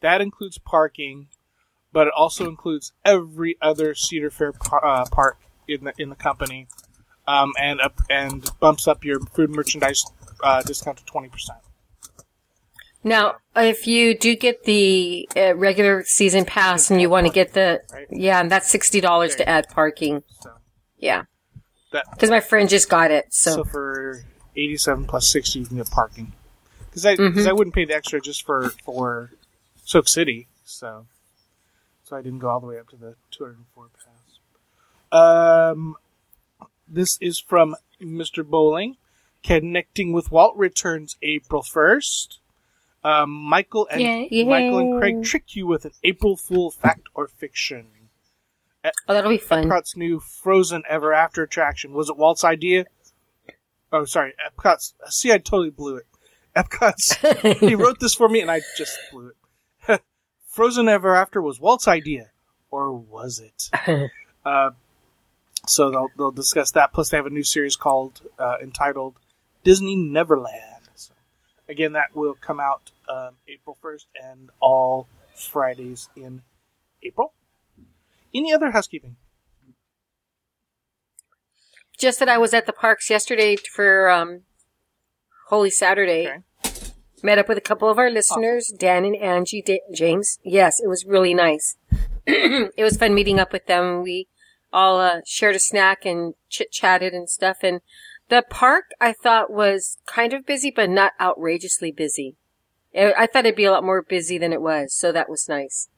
That 0.00 0.20
includes 0.22 0.56
parking, 0.56 1.28
but 1.92 2.06
it 2.06 2.12
also 2.16 2.48
includes 2.48 2.92
every 3.04 3.58
other 3.60 3.94
Cedar 3.94 4.30
Fair 4.30 4.52
par- 4.52 4.84
uh, 4.84 5.04
park 5.10 5.38
in 5.68 5.84
the 5.84 5.92
in 5.98 6.08
the 6.08 6.16
company, 6.16 6.68
um, 7.28 7.52
and 7.60 7.82
up 7.82 8.00
and 8.08 8.50
bumps 8.60 8.88
up 8.88 9.04
your 9.04 9.20
food 9.20 9.50
merchandise 9.50 10.04
uh, 10.42 10.62
discount 10.62 10.96
to 10.96 11.04
20 11.04 11.28
percent. 11.28 11.58
Now, 13.04 13.36
if 13.56 13.86
you 13.86 14.16
do 14.16 14.36
get 14.36 14.64
the 14.64 15.28
uh, 15.36 15.54
regular 15.56 16.04
season 16.04 16.44
pass 16.44 16.90
and 16.90 17.00
you 17.00 17.10
want 17.10 17.26
to 17.26 17.32
get 17.32 17.52
the, 17.52 17.82
yeah, 18.10 18.40
and 18.40 18.50
that's 18.50 18.70
sixty 18.70 19.00
dollars 19.00 19.34
to 19.36 19.48
add 19.48 19.68
parking. 19.68 20.22
So 20.40 20.52
Yeah, 21.02 21.24
because 22.14 22.30
my 22.30 22.40
friend 22.40 22.68
just 22.68 22.88
got 22.88 23.10
it. 23.10 23.26
so, 23.34 23.56
So, 23.56 23.64
for 23.64 24.24
87 24.56 25.04
plus 25.06 25.28
60, 25.30 25.58
you 25.58 25.66
can 25.66 25.76
get 25.78 25.90
parking. 25.90 26.32
Because 26.88 27.04
I 27.04 27.16
Mhm. 27.16 27.30
because 27.30 27.46
I 27.46 27.52
wouldn't 27.52 27.74
pay 27.74 27.84
the 27.84 27.94
extra 27.94 28.20
just 28.20 28.46
for 28.46 28.70
for 28.84 29.30
Soak 29.84 30.08
City, 30.08 30.46
so 30.64 31.06
so 32.04 32.16
I 32.16 32.22
didn't 32.22 32.38
go 32.38 32.48
all 32.50 32.60
the 32.60 32.66
way 32.68 32.78
up 32.78 32.88
to 32.90 32.96
the 32.96 33.16
204 33.32 33.88
pass. 33.88 34.38
Um, 35.10 35.96
this 36.86 37.18
is 37.20 37.38
from 37.40 37.76
Mr. 38.00 38.46
Bowling. 38.46 38.96
Connecting 39.42 40.12
with 40.12 40.30
Walt 40.30 40.56
returns 40.56 41.16
April 41.20 41.62
1st. 41.62 42.38
Um, 43.02 43.30
Michael 43.30 43.88
and 43.90 44.00
Yay. 44.00 44.44
Michael 44.44 44.78
and 44.78 45.00
Craig 45.00 45.24
trick 45.24 45.56
you 45.56 45.66
with 45.66 45.84
an 45.84 45.90
April 46.04 46.36
Fool 46.36 46.70
fact 46.70 47.08
or 47.14 47.26
fiction. 47.26 48.01
Oh, 48.84 49.14
that'll 49.14 49.30
be 49.30 49.38
fun. 49.38 49.68
Epcot's 49.68 49.96
new 49.96 50.20
Frozen 50.20 50.82
Ever 50.88 51.12
After 51.12 51.42
attraction. 51.42 51.92
Was 51.92 52.08
it 52.08 52.16
Walt's 52.16 52.44
idea? 52.44 52.86
Oh, 53.92 54.04
sorry. 54.04 54.34
Epcot's. 54.46 54.94
See, 55.08 55.32
I 55.32 55.38
totally 55.38 55.70
blew 55.70 55.96
it. 55.96 56.06
Epcot's. 56.56 57.60
he 57.60 57.74
wrote 57.74 58.00
this 58.00 58.14
for 58.14 58.28
me 58.28 58.40
and 58.40 58.50
I 58.50 58.60
just 58.76 58.98
blew 59.10 59.32
it. 59.88 60.02
Frozen 60.48 60.88
Ever 60.88 61.14
After 61.14 61.40
was 61.40 61.60
Walt's 61.60 61.88
idea. 61.88 62.30
Or 62.70 62.92
was 62.92 63.40
it? 63.40 64.10
Uh, 64.44 64.70
so 65.68 65.88
they'll, 65.92 66.08
they'll 66.18 66.32
discuss 66.32 66.72
that. 66.72 66.92
Plus, 66.92 67.10
they 67.10 67.16
have 67.16 67.26
a 67.26 67.30
new 67.30 67.44
series 67.44 67.76
called, 67.76 68.22
uh, 68.40 68.56
entitled 68.60 69.14
Disney 69.62 69.94
Neverland. 69.94 70.88
So, 70.96 71.12
again, 71.68 71.92
that 71.92 72.16
will 72.16 72.34
come 72.34 72.58
out 72.58 72.90
um, 73.08 73.36
April 73.46 73.78
1st 73.80 74.06
and 74.20 74.50
all 74.58 75.06
Fridays 75.36 76.08
in 76.16 76.42
April. 77.04 77.34
Any 78.34 78.52
other 78.52 78.70
housekeeping? 78.70 79.16
just 82.02 82.18
that 82.18 82.28
I 82.28 82.36
was 82.36 82.52
at 82.52 82.66
the 82.66 82.72
parks 82.72 83.08
yesterday 83.08 83.56
for 83.56 84.10
um, 84.10 84.42
Holy 85.48 85.70
Saturday. 85.70 86.28
Okay. 86.28 86.92
Met 87.22 87.38
up 87.38 87.48
with 87.48 87.56
a 87.56 87.62
couple 87.62 87.88
of 87.88 87.98
our 87.98 88.10
listeners, 88.10 88.74
Dan 88.76 89.04
and 89.04 89.14
Angie 89.14 89.62
da- 89.62 89.80
James. 89.94 90.40
Yes, 90.42 90.80
it 90.80 90.88
was 90.88 91.04
really 91.06 91.32
nice. 91.32 91.76
it 92.26 92.82
was 92.82 92.96
fun 92.96 93.14
meeting 93.14 93.38
up 93.38 93.52
with 93.52 93.66
them. 93.66 94.02
We 94.02 94.26
all 94.72 94.98
uh, 94.98 95.20
shared 95.24 95.54
a 95.54 95.60
snack 95.60 96.04
and 96.04 96.34
chit 96.48 96.72
chatted 96.72 97.12
and 97.12 97.30
stuff. 97.30 97.58
And 97.62 97.80
the 98.28 98.42
park 98.50 98.86
I 99.00 99.12
thought 99.12 99.52
was 99.52 99.98
kind 100.04 100.32
of 100.32 100.44
busy, 100.44 100.72
but 100.74 100.90
not 100.90 101.12
outrageously 101.20 101.92
busy. 101.92 102.34
I 102.96 103.14
I 103.16 103.26
thought 103.26 103.46
it'd 103.46 103.54
be 103.54 103.64
a 103.64 103.70
lot 103.70 103.84
more 103.84 104.02
busy 104.02 104.38
than 104.38 104.52
it 104.52 104.60
was, 104.60 104.92
so 104.92 105.12
that 105.12 105.30
was 105.30 105.48
nice. 105.48 105.88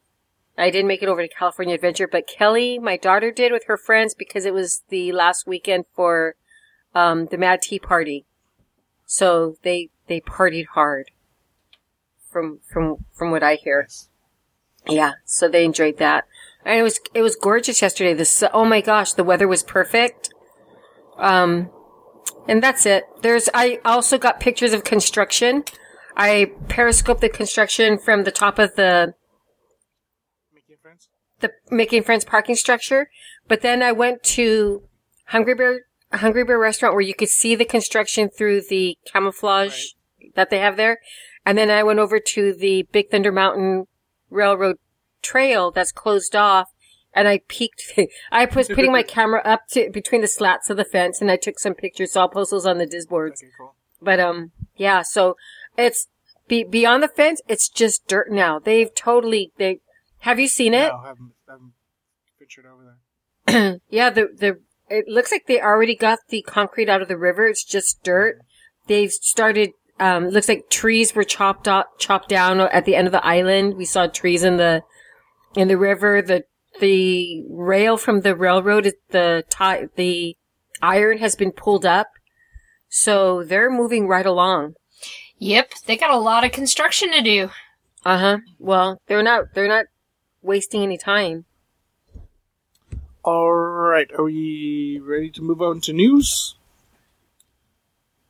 I 0.57 0.71
didn't 0.71 0.89
make 0.89 1.03
it 1.03 1.09
over 1.09 1.23
to 1.23 1.29
California 1.29 1.75
Adventure, 1.75 2.07
but 2.07 2.27
Kelly, 2.27 2.79
my 2.79 2.97
daughter, 2.97 3.31
did 3.31 3.53
with 3.53 3.65
her 3.67 3.77
friends 3.77 4.15
because 4.15 4.45
it 4.45 4.55
was 4.55 4.83
the 4.89 5.13
last 5.13 5.47
weekend 5.47 5.87
for 5.95 6.37
um, 6.95 7.27
the 7.27 7.39
Mad 7.39 7.61
Tea 7.63 7.79
Party. 7.79 8.25
So 9.07 9.57
they 9.63 9.91
they 10.07 10.21
partied 10.21 10.67
hard. 10.75 11.11
From 12.31 12.61
from 12.73 13.05
from 13.13 13.31
what 13.31 13.43
I 13.43 13.55
hear, 13.57 13.89
yeah. 14.89 15.13
So 15.25 15.49
they 15.49 15.65
enjoyed 15.65 15.99
that, 15.99 16.25
and 16.65 16.79
it 16.79 16.83
was 16.83 17.01
it 17.15 17.23
was 17.23 17.37
gorgeous 17.37 17.83
yesterday. 17.83 18.15
The 18.15 18.25
su- 18.25 18.49
oh 18.53 18.65
my 18.65 18.81
gosh, 18.81 19.13
the 19.13 19.25
weather 19.25 19.47
was 19.47 19.63
perfect. 19.63 20.31
Um, 21.17 21.71
and 22.49 22.63
that's 22.63 22.87
it. 22.87 23.05
There's 23.23 23.49
I 23.55 23.81
also 23.85 24.19
got 24.19 24.41
pictures 24.41 24.73
of 24.73 24.85
construction. 24.85 25.65
I 26.17 26.53
periscoped 26.69 27.21
the 27.21 27.29
construction 27.29 27.99
from 27.99 28.25
the 28.25 28.31
top 28.31 28.59
of 28.59 28.77
the? 28.77 29.15
The 31.41 31.53
Mickey 31.71 31.97
and 31.99 32.07
Friends 32.07 32.25
parking 32.25 32.57
structure. 32.57 33.11
But 33.49 33.61
then 33.61 33.83
I 33.83 33.93
went 33.93 34.23
to 34.25 34.83
Hungry 35.27 35.55
Bear 35.55 35.81
Hungry 36.13 36.45
Bear 36.45 36.59
restaurant 36.59 36.95
where 36.95 37.03
you 37.03 37.15
could 37.15 37.29
see 37.29 37.55
the 37.55 37.65
construction 37.65 38.29
through 38.29 38.63
the 38.69 38.97
camouflage 39.05 39.93
that 40.35 40.51
they 40.51 40.59
have 40.59 40.77
there. 40.77 40.99
And 41.45 41.59
then 41.59 41.71
I 41.71 41.83
went 41.83 41.99
over 41.99 42.19
to 42.19 42.55
the 42.55 42.87
Big 42.93 43.11
Thunder 43.11 43.33
Mountain 43.33 43.87
Railroad 44.31 44.77
Trail 45.23 45.71
that's 45.71 45.93
closed 45.93 46.37
off. 46.37 46.71
And 47.13 47.29
I 47.29 47.41
peeked, 47.49 47.99
I 48.33 48.47
was 48.47 48.69
putting 48.69 48.93
my 48.93 49.03
camera 49.17 49.43
up 49.45 49.69
to 49.71 49.91
between 49.91 50.21
the 50.21 50.29
slats 50.29 50.71
of 50.71 50.77
the 50.77 50.85
fence 50.85 51.21
and 51.21 51.31
I 51.31 51.37
took 51.37 51.59
some 51.59 51.75
pictures. 51.75 52.13
So 52.13 52.23
I'll 52.23 52.29
post 52.29 52.51
those 52.51 52.67
on 52.67 52.79
the 52.79 52.87
Disboards. 52.87 53.43
Okay, 53.43 53.53
cool. 53.57 53.75
But 54.01 54.21
um, 54.21 54.53
yeah. 54.77 55.03
So 55.03 55.37
it's 55.77 56.09
be, 56.49 56.65
beyond 56.65 57.03
the 57.03 57.09
fence. 57.09 57.41
It's 57.49 57.69
just 57.69 58.07
dirt 58.07 58.31
now. 58.31 58.59
They've 58.59 58.95
totally 58.95 59.53
they. 59.59 59.81
Have 60.25 60.41
you 60.41 60.49
seen 60.49 60.73
it? 60.73 60.89
No, 60.89 61.03
I 61.05 61.09
haven't, 61.09 61.33
I 61.47 61.53
haven't 61.53 61.73
ventured 62.39 62.65
over 62.65 62.97
there. 63.47 63.81
Yeah, 63.91 64.09
the 64.09 64.29
the 64.35 64.59
it 64.89 65.07
looks 65.07 65.31
like 65.31 65.47
they 65.47 65.61
already 65.61 65.95
got 65.95 66.19
the 66.31 66.41
concrete 66.41 66.89
out 66.89 67.03
of 67.03 67.09
the 67.09 67.19
river. 67.19 67.47
It's 67.47 67.63
just 67.63 68.03
dirt. 68.03 68.39
They've 68.87 69.13
started. 69.13 69.73
Um, 70.01 70.29
looks 70.31 70.49
like 70.49 70.71
trees 70.71 71.15
were 71.15 71.25
chopped 71.25 71.69
up, 71.69 71.99
chopped 71.99 72.31
down 72.31 72.59
at 72.59 72.87
the 72.87 72.97
end 72.97 73.07
of 73.07 73.13
the 73.13 73.25
island. 73.25 73.77
We 73.77 73.85
saw 73.85 74.07
trees 74.07 74.43
in 74.43 74.57
the 74.57 74.81
in 75.57 75.69
the 75.69 75.77
river. 75.77 76.23
The 76.23 76.45
the 76.81 77.45
rail 77.51 77.99
from 77.99 78.23
the 78.23 78.35
railroad, 78.35 78.91
the 79.11 79.45
tie, 79.51 79.89
the 79.95 80.37
iron 80.81 81.19
has 81.19 81.37
been 81.37 81.53
pulled 81.53 81.85
up, 81.85 82.09
so 82.89 83.45
they're 83.45 83.71
moving 83.71 84.09
right 84.09 84.25
along. 84.25 84.73
Yep, 85.37 85.75
they 85.85 85.99
got 85.99 86.11
a 86.11 86.17
lot 86.17 86.45
of 86.45 86.53
construction 86.53 87.13
to 87.13 87.21
do. 87.21 87.51
Uh 88.07 88.19
huh. 88.19 88.39
Well, 88.59 89.03
they're 89.07 89.23
not. 89.23 89.53
They're 89.55 89.69
not 89.69 89.85
wasting 90.45 90.83
any 90.83 90.99
time. 90.99 91.45
All 93.25 93.53
right, 93.53 94.11
are 94.17 94.25
we 94.25 95.01
ready 95.03 95.31
to 95.31 95.43
move 95.43 95.63
on 95.63 95.81
to 95.83 95.93
news? 95.93 96.57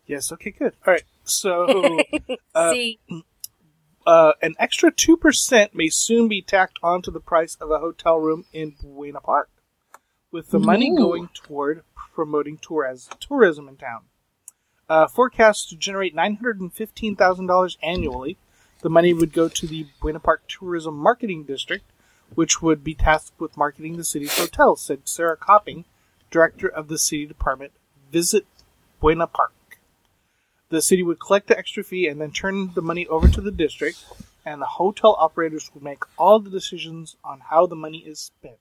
Yes. 0.06 0.30
Okay. 0.32 0.50
Good. 0.50 0.74
All 0.86 0.92
right. 0.92 1.02
So, 1.24 1.98
Uh, 2.54 2.70
See, 2.72 3.00
uh, 4.06 4.32
an 4.42 4.54
extra 4.58 4.92
two 4.92 5.16
percent 5.16 5.74
may 5.74 5.88
soon 5.88 6.28
be 6.28 6.42
tacked 6.42 6.78
onto 6.82 7.10
the 7.10 7.20
price 7.20 7.56
of 7.60 7.70
a 7.70 7.78
hotel 7.78 8.18
room 8.18 8.44
in 8.52 8.74
Buena 8.80 9.20
Park, 9.20 9.48
with 10.30 10.50
the 10.50 10.58
money 10.60 10.90
Ooh. 10.90 10.96
going 10.96 11.28
toward 11.34 11.82
promoting 11.94 12.58
tourism 12.58 13.14
tourism 13.18 13.68
in 13.68 13.76
town. 13.76 14.02
Uh, 14.88 15.08
forecast 15.08 15.70
to 15.70 15.76
generate 15.76 16.14
nine 16.14 16.36
hundred 16.36 16.60
and 16.60 16.72
fifteen 16.72 17.16
thousand 17.16 17.46
dollars 17.46 17.78
annually. 17.82 18.36
The 18.82 18.90
money 18.90 19.14
would 19.14 19.32
go 19.32 19.48
to 19.48 19.66
the 19.66 19.86
Buena 20.00 20.20
Park 20.20 20.42
Tourism 20.46 20.96
Marketing 20.98 21.44
District, 21.44 21.84
which 22.34 22.62
would 22.62 22.84
be 22.84 22.94
tasked 22.94 23.38
with 23.40 23.56
marketing 23.56 23.96
the 23.96 24.04
city's 24.04 24.36
hotels, 24.38 24.82
said 24.82 25.02
Sarah 25.04 25.36
Copping, 25.36 25.84
director 26.30 26.68
of 26.68 26.88
the 26.88 26.98
city 26.98 27.26
department. 27.26 27.72
Visit 28.10 28.46
Buena 29.00 29.26
Park. 29.26 29.52
The 30.68 30.82
city 30.82 31.02
would 31.02 31.20
collect 31.20 31.46
the 31.46 31.58
extra 31.58 31.84
fee 31.84 32.06
and 32.08 32.20
then 32.20 32.32
turn 32.32 32.72
the 32.74 32.82
money 32.82 33.06
over 33.06 33.28
to 33.28 33.40
the 33.40 33.50
district, 33.50 34.04
and 34.44 34.60
the 34.60 34.66
hotel 34.66 35.16
operators 35.18 35.70
would 35.74 35.82
make 35.82 36.02
all 36.18 36.38
the 36.40 36.50
decisions 36.50 37.16
on 37.24 37.40
how 37.50 37.66
the 37.66 37.76
money 37.76 37.98
is 37.98 38.20
spent. 38.20 38.58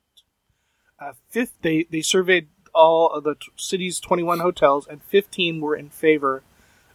Uh, 0.99 1.13
fifth, 1.29 1.53
they, 1.61 1.85
they 1.89 2.01
surveyed 2.01 2.47
all 2.73 3.09
of 3.09 3.23
the 3.23 3.35
t- 3.35 3.51
city's 3.55 3.99
21 3.99 4.39
hotels, 4.39 4.87
and 4.87 5.01
15 5.03 5.61
were 5.61 5.75
in 5.75 5.89
favor 5.89 6.43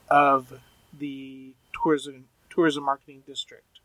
of 0.09 0.61
the 0.97 1.53
tourism 1.73 2.25
tourism 2.51 2.85
marketing 2.85 3.23
district. 3.27 3.81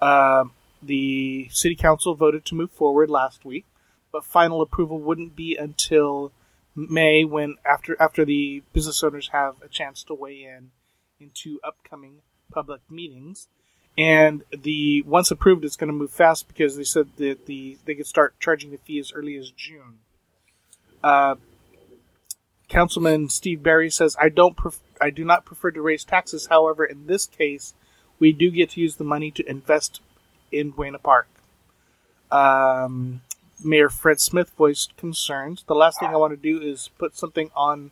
Um 0.00 0.52
the 0.82 1.48
city 1.50 1.74
council 1.74 2.14
voted 2.14 2.44
to 2.46 2.54
move 2.54 2.70
forward 2.70 3.10
last 3.10 3.44
week, 3.44 3.66
but 4.12 4.24
final 4.24 4.62
approval 4.62 4.98
wouldn't 4.98 5.36
be 5.36 5.56
until 5.56 6.32
May, 6.74 7.24
when 7.24 7.56
after 7.64 7.96
after 8.00 8.24
the 8.24 8.62
business 8.72 9.02
owners 9.02 9.30
have 9.32 9.54
a 9.62 9.68
chance 9.68 10.04
to 10.04 10.14
weigh 10.14 10.44
in 10.44 10.70
into 11.18 11.58
upcoming 11.64 12.18
public 12.52 12.82
meetings. 12.90 13.48
And 13.98 14.44
the 14.50 15.02
once 15.02 15.30
approved, 15.30 15.64
it's 15.64 15.76
going 15.76 15.88
to 15.88 15.96
move 15.96 16.10
fast 16.10 16.48
because 16.48 16.76
they 16.76 16.84
said 16.84 17.08
that 17.16 17.46
the 17.46 17.78
they 17.86 17.94
could 17.94 18.06
start 18.06 18.38
charging 18.38 18.70
the 18.70 18.76
fee 18.76 18.98
as 18.98 19.12
early 19.12 19.36
as 19.36 19.50
June. 19.50 20.00
Uh, 21.02 21.36
Councilman 22.68 23.30
Steve 23.30 23.62
Barry 23.62 23.90
says, 23.90 24.16
"I 24.20 24.28
don't, 24.28 24.56
pref- 24.56 24.80
I 25.00 25.08
do 25.08 25.24
not 25.24 25.46
prefer 25.46 25.70
to 25.70 25.80
raise 25.80 26.04
taxes. 26.04 26.48
However, 26.48 26.84
in 26.84 27.06
this 27.06 27.26
case, 27.26 27.72
we 28.18 28.32
do 28.32 28.50
get 28.50 28.70
to 28.70 28.80
use 28.80 28.96
the 28.96 29.04
money 29.04 29.30
to 29.30 29.48
invest 29.48 30.00
in 30.50 30.70
Buena 30.70 30.98
Park." 30.98 31.28
Um, 32.30 33.22
Mayor 33.64 33.88
Fred 33.88 34.20
Smith 34.20 34.50
voiced 34.56 34.96
concerns. 34.96 35.64
The 35.66 35.74
last 35.74 36.00
thing 36.00 36.08
I 36.08 36.16
want 36.16 36.32
to 36.32 36.36
do 36.36 36.60
is 36.60 36.90
put 36.98 37.16
something 37.16 37.50
on 37.54 37.90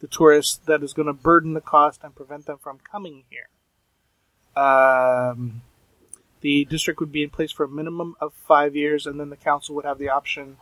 the 0.00 0.06
tourists 0.08 0.56
that 0.66 0.82
is 0.82 0.92
going 0.92 1.06
to 1.06 1.12
burden 1.12 1.54
the 1.54 1.60
cost 1.60 2.00
and 2.02 2.14
prevent 2.14 2.46
them 2.46 2.58
from 2.58 2.78
coming 2.78 3.24
here. 3.30 3.48
Um, 4.62 5.62
the 6.40 6.64
district 6.66 7.00
would 7.00 7.12
be 7.12 7.22
in 7.22 7.30
place 7.30 7.52
for 7.52 7.64
a 7.64 7.68
minimum 7.68 8.16
of 8.20 8.34
five 8.34 8.76
years, 8.76 9.06
and 9.06 9.18
then 9.18 9.30
the 9.30 9.36
council 9.36 9.74
would 9.76 9.84
have 9.84 9.98
the 9.98 10.08
option 10.08 10.56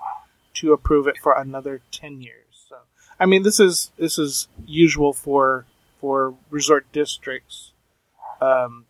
to 0.54 0.72
approve 0.72 1.06
it 1.06 1.16
for 1.18 1.32
another 1.32 1.80
ten 1.90 2.20
years. 2.20 2.66
So, 2.68 2.76
I 3.18 3.26
mean, 3.26 3.42
this 3.42 3.58
is 3.58 3.90
this 3.98 4.18
is 4.18 4.46
usual 4.66 5.12
for 5.12 5.64
for 6.00 6.34
resort 6.50 6.86
districts. 6.92 7.72
Um, 8.40 8.86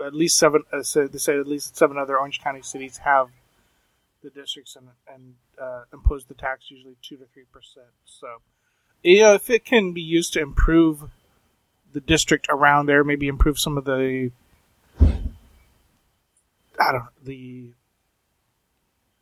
at 0.00 0.14
least 0.14 0.38
seven. 0.38 0.62
Uh, 0.72 0.78
they 0.78 1.18
say 1.18 1.38
at 1.38 1.46
least 1.46 1.76
seven 1.76 1.98
other 1.98 2.18
Orange 2.18 2.40
County 2.40 2.62
cities 2.62 2.98
have 2.98 3.28
the 4.22 4.30
districts 4.30 4.76
and 4.76 4.88
and 5.12 5.34
uh, 5.60 5.84
impose 5.92 6.24
the 6.26 6.34
tax 6.34 6.70
usually 6.70 6.96
two 7.02 7.16
to 7.16 7.24
three 7.32 7.46
percent. 7.52 7.86
So, 8.04 8.26
you 9.02 9.20
know, 9.20 9.34
if 9.34 9.50
it 9.50 9.64
can 9.64 9.92
be 9.92 10.02
used 10.02 10.32
to 10.34 10.40
improve 10.40 11.10
the 11.92 12.00
district 12.00 12.46
around 12.50 12.86
there, 12.86 13.04
maybe 13.04 13.28
improve 13.28 13.58
some 13.58 13.78
of 13.78 13.84
the 13.84 14.30
I 16.80 16.92
don't 16.92 17.00
know, 17.00 17.08
the 17.22 17.72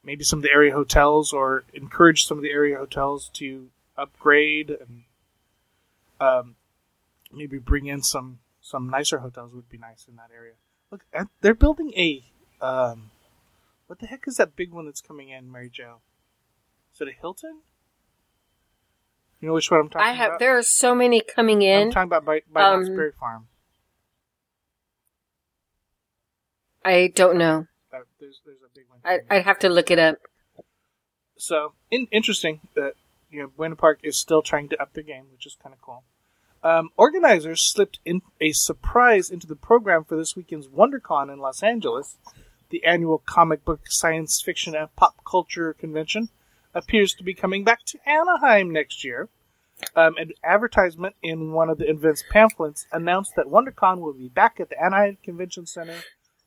maybe 0.05 0.24
some 0.24 0.38
of 0.38 0.42
the 0.42 0.53
area 0.53 0.72
hotels 0.72 1.33
or 1.33 1.64
encourage 1.74 2.24
some 2.27 2.38
of 2.38 2.42
the 2.42 2.53
area 2.53 2.77
hotels 2.77 3.31
to 3.35 3.68
upgrade 3.96 4.70
and 4.70 5.03
um, 6.20 6.55
maybe 7.33 7.59
bring 7.59 7.87
in 7.87 8.03
some 8.03 8.38
some 8.66 8.90
nicer 8.90 9.18
hotels 9.18 9.52
would 9.55 9.68
be 9.68 9.79
nice 9.79 10.07
in 10.09 10.16
that 10.16 10.31
area. 10.35 10.55
Look, 10.90 11.05
they're 11.40 11.55
building 11.55 11.92
a 11.96 12.24
um, 12.61 13.11
what 13.87 14.00
the 14.00 14.07
heck 14.07 14.24
is 14.26 14.38
that 14.38 14.57
big 14.57 14.72
one 14.72 14.87
that's 14.87 15.00
coming 15.00 15.29
in, 15.29 15.50
Mary 15.52 15.70
Jo? 15.70 16.00
Is 16.92 17.00
it 17.00 17.09
a 17.09 17.12
Hilton? 17.12 17.61
You 19.40 19.48
know 19.48 19.55
which 19.55 19.70
one 19.70 19.81
I'm 19.81 19.88
talking 19.88 20.00
about? 20.05 20.11
I 20.11 20.14
have. 20.14 20.29
about? 20.31 20.38
There 20.40 20.59
are 20.59 20.62
so 20.62 20.94
many 20.96 21.20
coming 21.20 21.62
in. 21.62 21.88
I'm 21.88 21.92
talking 21.92 22.09
about 22.09 22.24
by, 22.24 22.42
by 22.52 22.62
Um, 22.64 22.81
Knott's 22.81 22.88
Berry 22.88 23.12
Farm. 23.12 23.46
I 26.85 27.12
don't 27.14 27.37
know. 27.38 27.66
Uh, 27.92 27.98
there's 28.18 28.40
there's 28.44 28.59
a 28.64 28.74
big 28.74 28.87
one. 28.88 28.98
I 29.05 29.20
I'd 29.33 29.44
have 29.44 29.61
to 29.61 29.68
look 29.68 29.90
it 29.92 29.98
up. 30.00 30.16
So 31.37 31.74
in, 31.90 32.09
interesting 32.11 32.61
that 32.74 32.94
you 33.31 33.42
know 33.42 33.48
Buena 33.57 33.76
Park 33.76 34.00
is 34.02 34.16
still 34.16 34.42
trying 34.42 34.68
to 34.70 34.83
up 34.83 34.94
the 34.94 35.02
game, 35.02 35.26
which 35.31 35.46
is 35.46 35.57
kind 35.62 35.72
of 35.72 35.81
cool. 35.81 36.02
Um, 36.62 36.90
organizers 36.97 37.62
slipped 37.62 38.01
in 38.05 38.23
a 38.40 38.53
surprise 38.53 39.31
into 39.31 39.47
the 39.47 39.57
program 39.57 40.05
for 40.05 40.16
this 40.16 40.35
weekend's 40.35 40.69
WonderCon 40.69 41.33
in 41.33 41.38
Los 41.38 41.62
Angeles. 41.62 42.16
The 42.71 42.85
annual 42.85 43.23
comic 43.25 43.64
book, 43.64 43.83
science 43.87 44.42
fiction, 44.45 44.75
and 44.75 44.95
pop 44.97 45.25
culture 45.25 45.73
convention 45.73 46.31
appears 46.75 47.14
to 47.14 47.25
be 47.25 47.35
coming 47.35 47.64
back 47.64 47.85
to 47.87 47.99
Anaheim 48.07 48.71
next 48.71 49.05
year. 49.05 49.29
Um, 49.95 50.16
an 50.16 50.33
advertisement 50.42 51.14
in 51.23 51.53
one 51.53 51.69
of 51.69 51.79
the 51.79 51.88
event's 51.88 52.25
pamphlets 52.31 52.87
announced 52.92 53.33
that 53.37 53.47
WonderCon 53.47 54.01
will 54.01 54.14
be 54.14 54.29
back 54.29 54.59
at 54.59 54.71
the 54.71 54.83
Anaheim 54.83 55.19
Convention 55.23 55.66
Center 55.66 55.99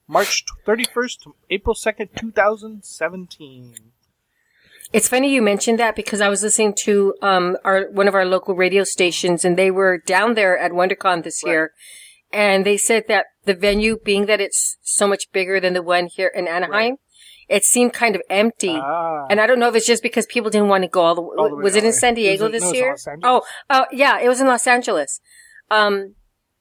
March 0.08 0.44
31st 0.66 1.20
to 1.22 1.36
April 1.52 1.76
2nd, 1.76 2.10
2017. 2.16 3.76
It's 4.92 5.08
funny 5.08 5.32
you 5.34 5.42
mentioned 5.42 5.78
that 5.80 5.96
because 5.96 6.20
I 6.20 6.30
was 6.30 6.42
listening 6.42 6.74
to 6.86 7.14
um 7.22 7.58
our 7.64 7.90
one 7.92 8.08
of 8.08 8.16
our 8.16 8.26
local 8.26 8.56
radio 8.56 8.84
stations 8.84 9.46
and 9.46 9.58
they 9.58 9.70
were 9.72 9.98
down 10.00 10.34
there 10.34 10.58
at 10.58 10.72
WonderCon 10.72 11.24
this 11.24 11.44
Right. 11.44 11.52
year, 11.52 11.72
and 12.32 12.66
they 12.66 12.78
said 12.78 13.04
that 13.08 13.28
the 13.46 13.54
venue, 13.54 13.98
being 14.04 14.26
that 14.26 14.42
it's 14.42 14.78
so 14.82 15.08
much 15.08 15.32
bigger 15.32 15.60
than 15.60 15.74
the 15.74 15.84
one 15.84 16.08
here 16.08 16.32
in 16.34 16.48
Anaheim, 16.48 16.96
it 17.48 17.64
seemed 17.66 17.94
kind 17.94 18.16
of 18.16 18.22
empty. 18.30 18.76
Ah. 18.82 19.28
And 19.30 19.40
I 19.40 19.46
don't 19.48 19.60
know 19.60 19.70
if 19.70 19.76
it's 19.76 19.88
just 19.88 20.04
because 20.04 20.26
people 20.26 20.50
didn't 20.50 20.70
want 20.70 20.84
to 20.84 20.90
go 20.90 21.02
all 21.02 21.16
the 21.16 21.22
way. 21.22 21.36
All 21.38 21.50
the 21.50 21.56
way 21.56 21.64
was 21.64 21.76
it 21.76 21.84
in. 21.84 21.94
San 21.94 22.16
Diego 22.16 22.46
it- 22.48 22.52
this 22.54 22.64
no, 22.64 22.70
it 22.70 22.92
was 22.92 23.08
in 23.08 23.12
year? 23.14 23.20
Oh, 23.24 23.42
oh, 23.70 23.86
yeah, 23.92 24.20
it 24.20 24.28
was 24.28 24.42
in 24.42 24.48
Los 24.48 24.66
Angeles. 24.68 25.20
Um, 25.72 26.16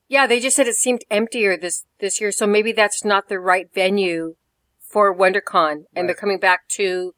yeah, 0.06 0.26
they 0.26 0.40
just 0.40 0.56
said 0.56 0.66
it 0.66 0.74
seemed 0.74 1.02
emptier 1.10 1.56
this 1.56 1.84
this 1.98 2.20
year, 2.20 2.30
so 2.32 2.46
maybe 2.46 2.72
that's 2.72 3.04
not 3.04 3.28
the 3.28 3.38
right 3.38 3.68
venue 3.74 4.34
for 4.80 5.14
WonderCon, 5.14 5.84
and 5.94 6.08
they're 6.08 6.14
coming 6.14 6.38
back 6.38 6.66
to 6.76 7.14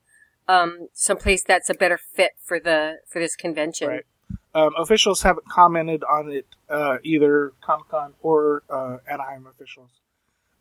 um 0.51 0.89
someplace 0.93 1.45
that's 1.45 1.71
a 1.71 1.75
better 1.75 1.99
fit 1.99 2.33
for 2.43 2.59
the 2.59 2.99
for 3.07 3.21
this 3.21 3.37
convention. 3.37 3.89
Right. 3.89 4.05
Um, 4.53 4.73
officials 4.77 5.23
haven't 5.23 5.49
commented 5.49 6.03
on 6.03 6.33
it, 6.33 6.47
uh, 6.69 6.97
either 7.05 7.53
Comic 7.61 7.89
Con 7.89 8.15
or 8.21 8.65
uh, 8.69 8.97
Anaheim 9.09 9.47
officials. 9.47 9.91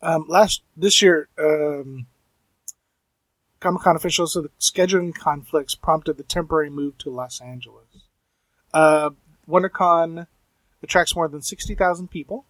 Um, 0.02 0.26
last 0.28 0.62
this 0.78 1.02
year, 1.02 1.28
um, 1.40 2.06
Comic 3.60 3.82
Con 3.82 3.96
officials 3.96 4.34
said 4.34 4.46
scheduling 4.60 5.14
conflicts 5.14 5.74
prompted 5.74 6.18
the 6.18 6.24
temporary 6.24 6.70
move 6.70 7.00
to 7.00 7.10
Los 7.10 7.42
Angeles. 7.42 7.88
Uh, 8.72 9.10
WonderCon 9.50 10.28
attracts 10.84 11.16
more 11.16 11.28
than 11.28 11.42
sixty 11.42 11.74
thousand 11.74 12.10
people. 12.10 12.46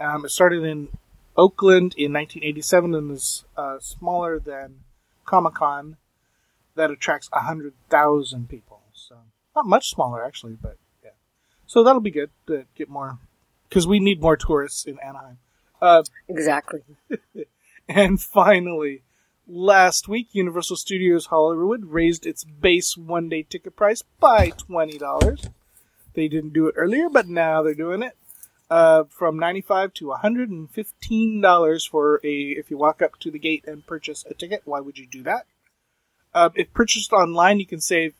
Um, 0.00 0.24
it 0.24 0.30
started 0.30 0.64
in 0.64 0.88
Oakland 1.36 1.94
in 1.96 2.12
1987 2.12 2.94
and 2.94 3.12
is 3.12 3.44
uh, 3.56 3.78
smaller 3.78 4.38
than 4.38 4.80
Comic 5.24 5.54
Con 5.54 5.96
that 6.76 6.90
attracts 6.90 7.28
100,000 7.32 8.48
people. 8.48 8.80
So, 8.92 9.16
not 9.54 9.66
much 9.66 9.90
smaller, 9.90 10.24
actually, 10.24 10.56
but 10.60 10.78
yeah. 11.02 11.10
So, 11.66 11.82
that'll 11.82 12.00
be 12.00 12.10
good 12.10 12.30
to 12.46 12.66
get 12.74 12.88
more, 12.88 13.18
because 13.68 13.86
we 13.86 13.98
need 13.98 14.20
more 14.20 14.36
tourists 14.36 14.84
in 14.84 14.98
Anaheim. 15.00 15.38
Uh, 15.80 16.02
Exactly. 16.28 16.80
and 17.88 18.20
finally, 18.20 19.02
last 19.46 20.08
week, 20.08 20.28
Universal 20.32 20.76
Studios 20.76 21.26
Hollywood 21.26 21.86
raised 21.86 22.26
its 22.26 22.44
base 22.44 22.96
one 22.96 23.28
day 23.28 23.42
ticket 23.42 23.76
price 23.76 24.02
by 24.20 24.50
$20. 24.50 25.50
They 26.14 26.28
didn't 26.28 26.54
do 26.54 26.66
it 26.66 26.74
earlier, 26.76 27.08
but 27.10 27.28
now 27.28 27.62
they're 27.62 27.74
doing 27.74 28.02
it. 28.02 28.16
Uh, 28.68 29.04
from 29.08 29.38
95 29.38 29.94
to 29.94 30.06
$115 30.06 31.88
for 31.88 32.20
a, 32.24 32.28
if 32.28 32.68
you 32.70 32.76
walk 32.76 33.00
up 33.00 33.16
to 33.20 33.30
the 33.30 33.38
gate 33.38 33.64
and 33.66 33.86
purchase 33.86 34.24
a 34.28 34.34
ticket. 34.34 34.62
Why 34.64 34.80
would 34.80 34.98
you 34.98 35.06
do 35.06 35.22
that? 35.22 35.46
Uh, 36.36 36.50
if 36.54 36.72
purchased 36.74 37.12
online, 37.12 37.58
you 37.58 37.66
can 37.66 37.80
save 37.80 38.14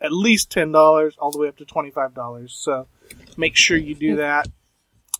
at 0.00 0.10
least 0.10 0.50
$10 0.50 1.12
all 1.18 1.30
the 1.30 1.38
way 1.38 1.48
up 1.48 1.56
to 1.58 1.66
$25. 1.66 2.50
So 2.50 2.86
make 3.36 3.56
sure 3.56 3.76
you 3.76 3.94
do 3.94 4.16
that. 4.16 4.48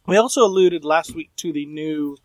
We 0.07 0.17
also 0.17 0.45
alluded 0.45 0.83
last 0.85 1.15
week 1.15 1.31
to 1.37 1.53
the 1.53 1.67
new 1.67 2.17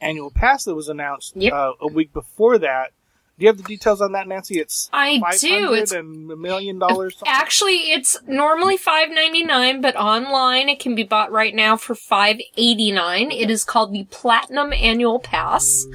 annual 0.00 0.30
pass 0.32 0.64
that 0.64 0.74
was 0.74 0.88
announced 0.88 1.36
Yep. 1.36 1.52
uh, 1.52 1.72
a 1.80 1.86
week 1.86 2.12
before 2.12 2.58
that. 2.58 2.90
Do 3.38 3.44
you 3.44 3.48
have 3.48 3.56
the 3.56 3.62
details 3.62 4.00
on 4.00 4.12
that, 4.12 4.26
Nancy? 4.26 4.58
It's 4.58 4.90
I 4.92 5.14
do. 5.14 5.20
500 5.20 5.74
It's 5.78 5.92
and 5.92 6.30
a 6.32 6.36
million 6.36 6.78
dollars. 6.80 7.14
something? 7.16 7.28
Actually, 7.32 7.92
it's 7.92 8.16
normally 8.26 8.76
five 8.76 9.10
ninety 9.10 9.44
nine, 9.44 9.80
but 9.80 9.94
online 9.94 10.68
it 10.68 10.80
can 10.80 10.96
be 10.96 11.04
bought 11.04 11.30
right 11.30 11.54
now 11.54 11.76
for 11.76 11.94
five 11.94 12.38
eighty 12.56 12.90
nine. 12.90 13.30
It 13.30 13.48
is 13.48 13.62
called 13.62 13.92
the 13.92 14.04
Platinum 14.10 14.72
Annual 14.72 15.20
Pass. 15.20 15.86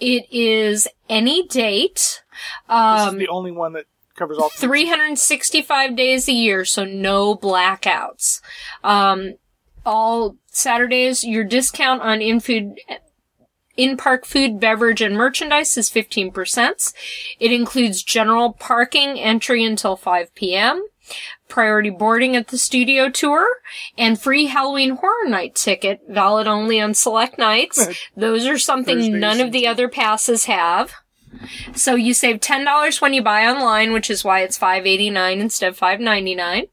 It 0.00 0.26
is 0.32 0.88
any 1.08 1.46
date, 1.46 2.22
This 2.68 2.74
um, 2.76 3.14
is 3.14 3.18
the 3.20 3.28
only 3.28 3.52
one 3.52 3.74
that 3.74 3.84
covers 4.16 4.36
all. 4.38 4.48
three 4.50 4.86
hundred 4.88 5.06
and 5.06 5.18
sixty 5.18 5.62
five 5.62 5.94
days 5.94 6.28
a 6.28 6.32
year, 6.32 6.64
so 6.64 6.84
no 6.84 7.36
blackouts. 7.36 8.40
Um, 8.82 9.34
all 9.86 10.34
Saturdays, 10.50 11.22
your 11.22 11.44
discount 11.44 12.02
on 12.02 12.20
in 12.20 12.40
food. 12.40 12.74
In-park 13.78 14.26
food, 14.26 14.58
beverage, 14.58 15.00
and 15.00 15.16
merchandise 15.16 15.78
is 15.78 15.88
15%. 15.88 16.92
It 17.38 17.52
includes 17.52 18.02
general 18.02 18.52
parking 18.52 19.20
entry 19.20 19.64
until 19.64 19.94
5 19.94 20.34
p.m., 20.34 20.84
priority 21.46 21.88
boarding 21.88 22.34
at 22.34 22.48
the 22.48 22.58
studio 22.58 23.08
tour, 23.08 23.48
and 23.96 24.20
free 24.20 24.46
Halloween 24.46 24.96
Horror 24.96 25.28
Night 25.28 25.54
ticket, 25.54 26.00
valid 26.08 26.48
only 26.48 26.80
on 26.80 26.92
select 26.92 27.38
nights. 27.38 27.88
Those 28.16 28.46
are 28.46 28.58
something 28.58 28.98
Thursdays 28.98 29.20
none 29.20 29.40
of 29.40 29.52
the 29.52 29.68
other 29.68 29.88
passes 29.88 30.46
have. 30.46 30.92
So 31.74 31.94
you 31.94 32.14
save 32.14 32.40
$10 32.40 33.00
when 33.00 33.14
you 33.14 33.22
buy 33.22 33.46
online, 33.46 33.92
which 33.92 34.10
is 34.10 34.24
why 34.24 34.40
it's 34.40 34.58
$5.89 34.58 35.38
instead 35.38 35.68
of 35.68 35.78
$5.99. 35.78 36.68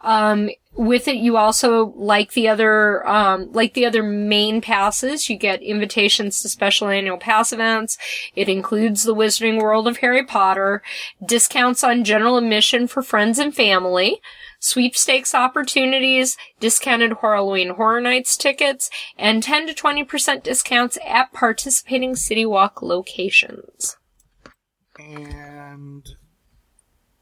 Um, 0.00 0.50
with 0.76 1.08
it, 1.08 1.16
you 1.16 1.36
also, 1.36 1.92
like 1.96 2.32
the 2.32 2.48
other, 2.48 3.06
um, 3.06 3.50
like 3.52 3.74
the 3.74 3.84
other 3.84 4.02
main 4.02 4.60
passes, 4.60 5.28
you 5.28 5.36
get 5.36 5.62
invitations 5.62 6.40
to 6.40 6.48
special 6.48 6.88
annual 6.88 7.18
pass 7.18 7.52
events. 7.52 7.98
It 8.36 8.48
includes 8.48 9.02
the 9.02 9.14
Wizarding 9.14 9.60
World 9.60 9.88
of 9.88 9.98
Harry 9.98 10.24
Potter, 10.24 10.82
discounts 11.24 11.82
on 11.82 12.04
general 12.04 12.36
admission 12.38 12.86
for 12.86 13.02
friends 13.02 13.38
and 13.38 13.54
family, 13.54 14.20
sweepstakes 14.60 15.34
opportunities, 15.34 16.36
discounted 16.60 17.14
Halloween 17.20 17.70
Horror 17.70 18.00
Nights 18.00 18.36
tickets, 18.36 18.90
and 19.18 19.42
10 19.42 19.66
to 19.66 19.74
20% 19.74 20.42
discounts 20.44 20.98
at 21.04 21.32
participating 21.32 22.14
City 22.14 22.46
Walk 22.46 22.80
locations. 22.80 23.96
And 24.98 26.08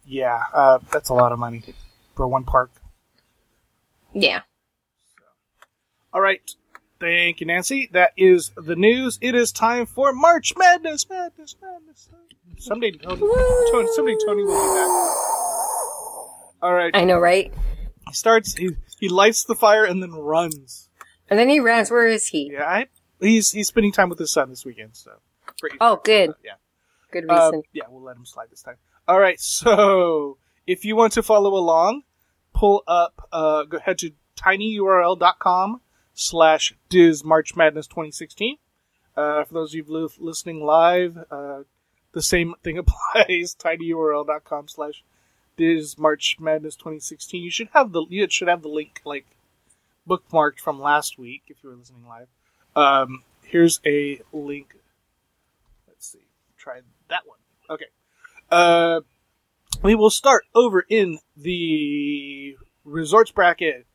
yeah, 0.05 0.43
uh, 0.53 0.79
that's 0.91 1.09
a 1.09 1.15
lot 1.15 1.33
of 1.33 1.39
money 1.39 1.63
for 2.15 2.29
one 2.29 2.45
park. 2.45 2.71
Yeah. 4.13 4.43
All 6.13 6.21
right. 6.21 6.41
Thank 7.01 7.41
you, 7.41 7.47
Nancy. 7.47 7.89
That 7.93 8.11
is 8.17 8.51
the 8.57 8.75
news. 8.75 9.19
It 9.21 9.35
is 9.35 9.53
time 9.53 9.87
for 9.87 10.13
March 10.13 10.53
Madness, 10.57 11.09
Madness, 11.09 11.55
Madness. 11.63 12.09
Someday, 12.59 12.91
Tony, 12.93 13.21
Tony, 13.71 13.89
someday 13.95 14.17
Tony 14.27 14.43
will 14.43 14.51
be 14.53 14.75
back. 14.75 14.89
All 16.61 16.75
right. 16.75 16.91
I 16.95 17.05
know, 17.05 17.19
right? 17.19 17.53
He 18.09 18.15
starts. 18.15 18.55
He 18.57 18.71
he 18.99 19.09
lights 19.09 19.45
the 19.45 19.55
fire 19.55 19.85
and 19.85 20.03
then 20.03 20.13
runs. 20.13 20.89
And 21.31 21.39
then 21.39 21.49
he 21.49 21.61
runs. 21.61 21.91
Where 21.91 22.09
is 22.09 22.27
he? 22.29 22.51
Yeah, 22.53 22.65
I, 22.65 22.87
he's 23.21 23.53
he's 23.53 23.69
spending 23.69 23.93
time 23.93 24.09
with 24.09 24.19
his 24.19 24.33
son 24.33 24.49
this 24.51 24.65
weekend. 24.65 24.97
So. 24.97 25.13
Great. 25.61 25.75
Oh, 25.81 26.01
good. 26.03 26.33
Yeah. 26.45 26.53
Good 27.13 27.25
Uh, 27.29 27.35
reason. 27.53 27.63
yeah, 27.73 27.85
we'll 27.89 28.03
let 28.03 28.17
him 28.17 28.27
slide 28.27 28.49
this 28.51 28.63
time. 28.63 28.77
All 29.07 29.19
right, 29.21 29.39
so 29.41 30.39
if 30.67 30.85
you 30.85 30.97
want 30.97 31.13
to 31.15 31.23
follow 31.23 31.55
along, 31.55 32.03
pull 32.59 32.83
up, 32.89 33.29
uh, 33.33 33.63
go 33.65 33.79
head 33.79 33.99
to 33.99 34.11
tinyurl.com 34.37 35.81
slash 36.13 36.75
Diz 36.89 37.23
March 37.23 37.55
Madness 37.55 37.87
2016. 37.87 38.57
Uh, 39.17 39.45
for 39.45 39.55
those 39.55 39.71
of 39.71 39.75
you 39.77 39.85
li- 39.87 40.09
listening 40.19 40.65
live, 40.65 41.17
uh, 41.31 41.63
the 42.13 42.23
same 42.23 42.55
thing 42.65 42.77
applies. 42.85 43.55
tinyurl.com 43.55 44.67
slash 44.67 45.05
Diz 45.57 45.97
March 45.99 46.37
Madness 46.41 46.75
2016. 46.75 47.43
You 47.45 47.51
should 47.51 47.69
have 47.75 47.93
the 47.93 48.05
you 48.11 48.29
should 48.29 48.49
have 48.49 48.63
the 48.63 48.69
link 48.69 49.03
like 49.05 49.27
bookmarked 50.09 50.59
from 50.59 50.81
last 50.81 51.17
week 51.17 51.43
if 51.47 51.59
you 51.63 51.71
were 51.71 51.77
listening 51.77 52.07
live. 52.09 52.27
Um, 52.75 53.23
here's 53.45 53.81
a 53.87 54.21
link. 54.33 54.75
Let's 55.87 56.09
see. 56.09 56.27
Try 56.57 56.81
that 57.09 57.23
one. 57.25 57.39
Okay. 57.71 57.87
Uh, 58.51 59.01
we 59.83 59.95
will 59.95 60.11
start 60.11 60.45
over 60.55 60.85
in 60.89 61.19
the 61.37 62.57
resorts 62.85 63.31
bracket, 63.31 63.87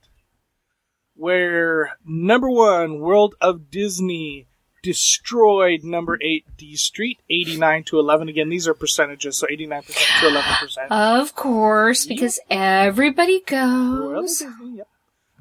where 1.15 1.97
number 2.05 2.49
one, 2.49 2.99
World 2.99 3.35
of 3.41 3.69
Disney 3.69 4.47
destroyed 4.81 5.83
number 5.83 6.19
eight, 6.21 6.45
D 6.57 6.75
Street, 6.75 7.19
89 7.29 7.83
to 7.85 7.99
11. 7.99 8.29
Again, 8.29 8.49
these 8.49 8.67
are 8.67 8.73
percentages, 8.73 9.37
so 9.37 9.47
89% 9.47 9.85
to 9.85 10.27
11%. 10.27 10.87
Of 10.91 11.35
course, 11.35 12.05
because 12.05 12.39
everybody 12.49 13.41
goes. 13.41 14.39
Disney, 14.39 14.77
yep. 14.77 14.87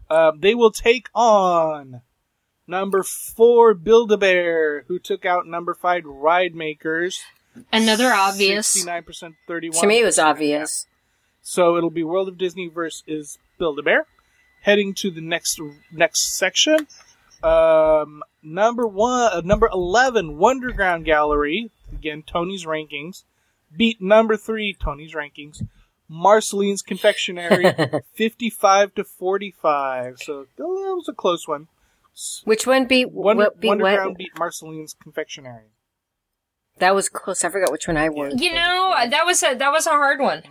Uh, 0.09 0.33
they 0.39 0.55
will 0.55 0.71
take 0.71 1.09
on 1.15 2.03
number 2.67 3.03
four, 3.03 3.75
Build-A-Bear, 3.75 4.85
who 4.87 4.99
took 4.99 5.27
out 5.27 5.47
number 5.47 5.75
five, 5.75 6.05
Ridemakerz. 6.05 7.21
Another 7.73 8.13
obvious. 8.13 8.85
69%, 8.85 9.35
31 9.47 9.81
to 9.81 9.87
me, 9.87 10.01
it 10.01 10.05
was 10.05 10.19
obvious. 10.19 10.87
So 11.43 11.77
it'll 11.77 11.91
be 11.91 12.05
World 12.05 12.29
of 12.29 12.39
Disney 12.39 12.69
versus 12.69 13.39
Build-A-Bear. 13.59 14.07
Heading 14.63 14.95
to 14.95 15.11
the 15.11 15.21
next 15.21 15.61
next 15.91 16.37
section. 16.37 16.87
Um, 17.43 18.23
number 18.45 18.87
one, 18.87 19.33
uh, 19.33 19.41
number 19.45 19.69
eleven, 19.73 20.37
Wonderground 20.37 21.05
Gallery. 21.05 21.73
Again, 21.93 22.23
Tony's 22.25 22.65
rankings 22.65 23.25
beat 23.77 24.01
number 24.01 24.37
three, 24.37 24.75
Tony's 24.75 25.15
rankings. 25.15 25.67
Marceline's 26.09 26.83
Confectionery, 26.83 27.75
fifty-five 28.13 28.95
to 28.95 29.05
forty-five. 29.05 30.19
So 30.19 30.47
that 30.57 30.65
was 30.65 31.09
a 31.09 31.15
close 31.15 31.49
one. 31.49 31.69
Which 32.45 32.67
one 32.67 32.85
beat 32.87 33.11
Wonder, 33.11 33.45
what 33.45 33.61
beat 33.61 33.71
Wonderground 33.71 34.09
what? 34.09 34.19
beat 34.19 34.39
Marceline's 34.39 34.95
Confectionery. 35.03 35.71
That 36.79 36.95
was 36.95 37.09
close. 37.09 37.45
I 37.45 37.49
forgot 37.51 37.71
which 37.71 37.87
one 37.87 37.97
I 37.97 38.09
won. 38.09 38.39
You 38.39 38.53
know, 38.55 38.95
that 39.09 39.25
was 39.25 39.43
a 39.43 39.55
that 39.55 39.71
was 39.71 39.87
a 39.87 39.91
hard 39.91 40.21
one. 40.21 40.43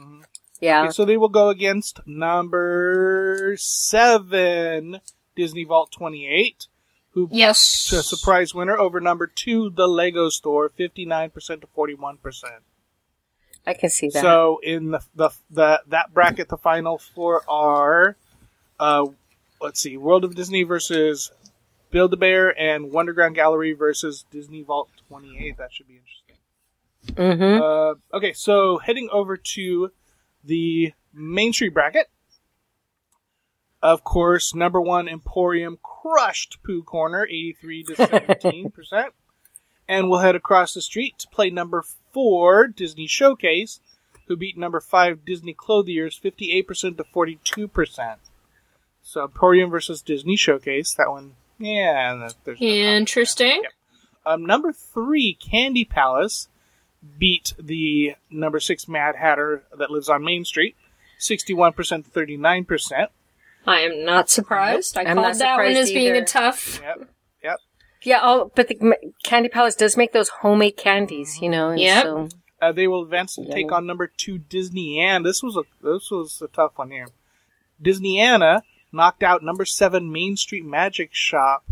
Yeah. 0.59 0.83
Okay, 0.83 0.91
so 0.91 1.05
they 1.05 1.17
will 1.17 1.29
go 1.29 1.49
against 1.49 1.99
number 2.05 3.55
seven, 3.57 5.01
Disney 5.35 5.63
Vault 5.63 5.91
28, 5.91 6.67
who 7.11 7.27
Yes. 7.31 7.87
to 7.89 7.97
a 7.97 8.03
surprise 8.03 8.53
winner 8.53 8.77
over 8.77 9.01
number 9.01 9.25
two, 9.25 9.71
the 9.71 9.87
Lego 9.87 10.29
Store, 10.29 10.69
59% 10.69 11.61
to 11.61 11.67
41%. 11.67 12.43
I 13.65 13.73
can 13.73 13.89
see 13.89 14.09
that. 14.09 14.21
So 14.21 14.59
in 14.63 14.91
the, 14.91 15.01
the, 15.15 15.29
the 15.49 15.81
that 15.87 16.13
bracket, 16.13 16.49
the 16.49 16.57
final 16.57 16.97
four 16.99 17.43
are, 17.49 18.15
uh, 18.79 19.07
let's 19.59 19.81
see, 19.81 19.97
World 19.97 20.23
of 20.23 20.35
Disney 20.35 20.63
versus 20.63 21.31
Build 21.91 22.13
a 22.13 22.17
Bear 22.17 22.57
and 22.59 22.91
Wonderground 22.91 23.35
Gallery 23.35 23.73
versus 23.73 24.25
Disney 24.31 24.63
Vault 24.63 24.89
28. 25.09 25.57
That 25.57 25.73
should 25.73 25.87
be 25.87 25.99
interesting. 25.99 26.37
mm-hmm. 27.15 27.61
Uh, 27.61 28.17
okay, 28.17 28.33
so 28.33 28.77
heading 28.77 29.09
over 29.11 29.37
to 29.37 29.91
the 30.43 30.93
Main 31.13 31.53
Street 31.53 31.73
bracket. 31.73 32.09
Of 33.81 34.03
course, 34.03 34.53
number 34.53 34.79
one 34.79 35.09
Emporium 35.09 35.79
crushed 35.81 36.59
Pooh 36.63 36.83
Corner, 36.83 37.25
83 37.25 37.83
to 37.83 37.93
17%. 37.95 39.09
and 39.87 40.09
we'll 40.09 40.19
head 40.19 40.35
across 40.35 40.73
the 40.73 40.81
street 40.81 41.17
to 41.19 41.27
play 41.27 41.49
number 41.49 41.83
four 42.13 42.67
Disney 42.67 43.07
Showcase, 43.07 43.79
who 44.27 44.37
beat 44.37 44.57
number 44.57 44.79
five 44.79 45.25
Disney 45.25 45.53
Clothiers, 45.53 46.19
58% 46.19 46.97
to 46.97 47.03
42%. 47.03 48.15
So 49.01 49.23
Emporium 49.23 49.71
versus 49.71 50.01
Disney 50.03 50.35
Showcase, 50.35 50.93
that 50.93 51.09
one, 51.09 51.33
yeah, 51.61 52.15
that- 52.15 52.35
there's 52.43 52.59
no 52.59 52.67
there. 52.67 52.95
Interesting. 52.97 53.61
Yep. 53.63 53.71
Um, 54.25 54.45
number 54.45 54.71
three, 54.71 55.33
Candy 55.33 55.83
Palace, 55.85 56.47
beat 57.17 57.53
the 57.59 58.15
number 58.29 58.59
six 58.59 58.87
Mad 58.87 59.15
Hatter 59.15 59.63
that 59.77 59.89
lives 59.89 60.09
on 60.09 60.23
Main 60.23 60.45
Street, 60.45 60.75
61% 61.19 62.03
to 62.05 62.11
39%. 62.11 63.07
I 63.65 63.79
am 63.79 64.05
not 64.05 64.29
surprised. 64.29 64.97
I 64.97 65.01
I'm 65.01 65.15
called 65.15 65.17
that 65.17 65.25
one 65.27 65.35
surprised 65.37 65.77
as 65.79 65.91
being 65.91 66.15
a 66.15 66.23
tough. 66.25 66.79
Yep. 66.81 67.09
Yep. 67.43 67.57
Yeah. 68.03 68.19
Oh, 68.23 68.51
but 68.55 68.67
the 68.67 68.95
Candy 69.23 69.49
Palace 69.49 69.75
does 69.75 69.95
make 69.97 70.13
those 70.13 70.29
homemade 70.29 70.77
candies. 70.77 71.39
You 71.41 71.49
know. 71.49 71.69
And 71.69 71.79
Yep. 71.79 72.03
So 72.03 72.29
Uh, 72.61 72.71
they 72.71 72.87
will 72.87 73.03
advance 73.03 73.35
to 73.35 73.41
Yeah. 73.43 73.53
take 73.55 73.71
on 73.71 73.85
number 73.87 74.07
two 74.07 74.37
Disneyana. 74.39 75.23
This 75.23 75.41
was 75.43 75.55
a 75.57 75.63
this 75.83 76.09
was 76.11 76.41
a 76.41 76.47
tough 76.47 76.77
one 76.77 76.89
here. 76.91 77.07
Disneyana 77.81 78.61
knocked 78.91 79.23
out 79.23 79.43
number 79.43 79.65
seven 79.65 80.11
Main 80.11 80.37
Street 80.37 80.65
Magic 80.65 81.09
Shop. 81.13 81.63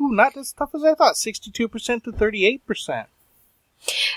Ooh, 0.00 0.12
not 0.12 0.36
as 0.36 0.52
tough 0.52 0.74
as 0.74 0.84
I 0.84 0.94
thought. 0.94 1.16
Sixty-two 1.16 1.68
percent 1.68 2.04
to 2.04 2.12
thirty-eight 2.12 2.66
percent. 2.66 3.08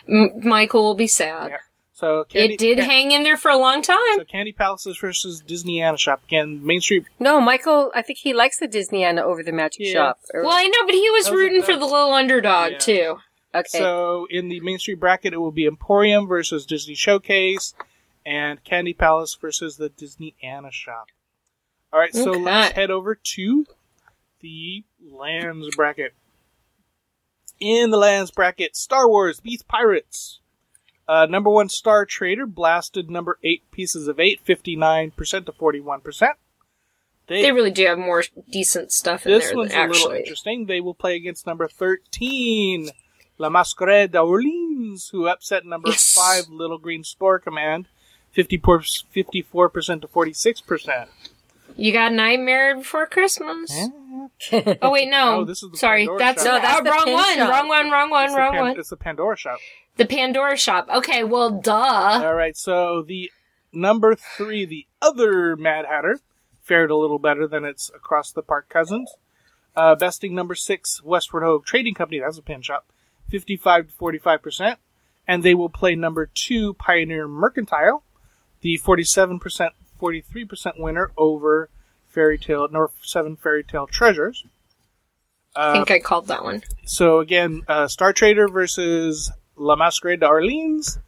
M- 0.07 0.31
Michael 0.43 0.83
will 0.83 0.95
be 0.95 1.07
sad. 1.07 1.51
Yeah. 1.51 1.57
So 1.93 2.23
Candy, 2.23 2.53
it 2.53 2.59
did 2.59 2.77
Ca- 2.77 2.85
hang 2.85 3.11
in 3.11 3.23
there 3.23 3.35
for 3.37 3.51
a 3.51 3.57
long 3.57 3.81
time. 3.81 3.97
So 4.17 4.23
Candy 4.23 4.53
Palaces 4.53 4.97
versus 4.97 5.43
Disneyana 5.45 5.97
Shop 5.97 6.21
again. 6.25 6.65
Main 6.65 6.79
Street. 6.81 7.05
no, 7.19 7.41
Michael. 7.41 7.91
I 7.93 8.01
think 8.01 8.19
he 8.19 8.33
likes 8.33 8.57
the 8.59 8.67
Disneyana 8.69 9.21
over 9.21 9.43
the 9.43 9.51
Magic 9.51 9.81
Yeah. 9.87 9.93
Shop. 9.93 10.19
Or- 10.33 10.43
Well, 10.43 10.53
I 10.53 10.63
know, 10.67 10.85
but 10.85 10.95
he 10.95 11.09
was 11.09 11.29
was 11.29 11.35
rooting 11.37 11.61
for 11.61 11.75
the 11.75 11.85
little 11.85 12.13
underdog 12.13 12.71
Yeah. 12.73 12.77
too. 12.79 13.17
Okay. 13.53 13.67
So 13.79 14.27
in 14.29 14.47
the 14.47 14.59
Main 14.61 14.79
Street 14.79 14.99
bracket, 14.99 15.33
it 15.33 15.37
will 15.37 15.51
be 15.51 15.65
Emporium 15.65 16.25
versus 16.27 16.65
Disney 16.65 16.95
Showcase, 16.95 17.73
and 18.25 18.63
Candy 18.63 18.93
Palace 18.93 19.35
versus 19.35 19.75
the 19.77 19.89
Disneyana 19.89 20.71
Shop. 20.71 21.07
All 21.91 21.99
right, 21.99 22.13
so 22.13 22.31
Okay. 22.31 22.39
let's 22.39 22.75
head 22.75 22.91
over 22.91 23.15
to 23.15 23.65
the 24.41 24.83
Lands 25.01 25.75
bracket. 25.75 26.13
In 27.59 27.89
the 27.89 27.97
Lands 27.97 28.31
bracket, 28.31 28.75
Star 28.75 29.07
Wars 29.09 29.39
beats 29.39 29.63
Pirates. 29.63 30.39
Uh, 31.07 31.25
number 31.25 31.49
one 31.49 31.67
Star 31.69 32.05
Trader 32.05 32.45
blasted 32.45 33.09
number 33.09 33.39
eight 33.43 33.69
Pieces 33.71 34.07
of 34.07 34.19
Eight, 34.19 34.39
59% 34.45 35.45
to 35.47 35.51
41%. 35.51 36.29
They 37.27 37.51
really 37.51 37.71
do 37.71 37.85
have 37.85 37.97
more 37.99 38.23
decent 38.51 38.91
stuff 38.91 39.25
in 39.25 39.31
This 39.31 39.47
there 39.47 39.57
one's 39.57 39.71
than 39.71 39.89
a 39.89 39.91
little 39.91 40.11
interesting. 40.11 40.65
They 40.65 40.79
will 40.81 40.95
play 40.95 41.15
against 41.15 41.45
number 41.45 41.67
13, 41.67 42.89
La 43.37 43.49
Mascarade 43.49 44.11
d'Orleans, 44.11 45.09
who 45.11 45.27
upset 45.27 45.65
number 45.65 45.89
Yes. 45.89 46.13
5, 46.13 46.49
Little 46.49 46.77
Green 46.79 47.03
Spore 47.03 47.37
Command, 47.39 47.87
54, 48.31 48.79
54% 48.79 50.01
to 50.01 50.07
46%. 50.07 51.07
You 51.79 51.93
got 51.93 52.11
Nightmare 52.11 52.77
Before 52.77 53.05
Christmas. 53.05 53.71
Oh 54.81 54.91
wait, 54.91 55.09
no. 55.09 55.39
No, 55.39 55.45
this 55.45 55.63
is 55.63 55.71
the 55.71 55.77
Sorry, 55.77 56.03
Pandora 56.03 56.19
that's 56.19 56.43
shop. 56.43 56.61
No, 56.61 56.61
that's 56.61 56.79
oh, 56.79 56.83
the 56.83 56.91
wrong 56.91 57.11
one. 57.13 57.35
shop. 57.35 57.49
Wrong 57.49 57.67
one. 57.67 57.91
Wrong 57.91 58.09
one. 58.09 58.25
It's 58.25 58.35
Wrong 58.35 58.51
Pan- 58.53 58.61
one. 58.61 58.79
It's 58.79 58.89
the 58.89 58.97
Pandora 58.97 59.35
shop. 59.35 59.59
The 59.97 60.05
Pandora 60.05 60.55
shop. 60.55 60.87
Okay, 60.89 61.23
well, 61.25 61.51
duh. 61.59 62.21
All 62.23 62.33
right, 62.35 62.55
so 62.55 63.01
the 63.01 63.29
number 63.73 64.15
3, 64.15 64.65
the 64.65 64.87
other 65.01 65.57
Mad 65.57 65.85
Hatter, 65.85 66.19
fared 66.61 66.89
a 66.89 66.95
little 66.95 67.19
better 67.19 67.47
than 67.47 67.65
its 67.65 67.91
across 67.93 68.31
the 68.31 68.41
park 68.41 68.69
cousins. 68.69 69.13
Uh, 69.75 69.95
besting 69.95 70.33
number 70.33 70.55
6, 70.55 71.03
Westward 71.03 71.43
Ho 71.43 71.59
Trading 71.59 71.93
Company, 71.93 72.19
that's 72.19 72.37
a 72.37 72.41
pin 72.41 72.61
shop, 72.61 72.85
55 73.27 73.87
to 73.87 73.93
45%. 73.93 74.77
And 75.27 75.43
they 75.43 75.53
will 75.53 75.69
play 75.69 75.95
number 75.95 76.27
2, 76.33 76.75
Pioneer 76.75 77.27
Mercantile, 77.27 78.03
the 78.61 78.79
47%, 78.79 79.71
43% 79.99 80.79
winner 80.79 81.11
over 81.17 81.69
Fairy 82.07 82.37
Tale, 82.37 82.67
number 82.69 82.91
7 83.01 83.35
Fairy 83.37 83.63
Tale 83.63 83.87
Treasures. 83.87 84.45
I 85.55 85.73
think 85.73 85.91
I 85.91 85.99
called 85.99 86.27
that 86.27 86.43
one. 86.43 86.63
So 86.85 87.19
again, 87.19 87.63
uh, 87.67 87.87
Star 87.87 88.13
Trader 88.13 88.47
versus 88.47 89.31
La 89.55 89.75
Mascarade 89.75 90.19
d'Orleans, 90.19 90.99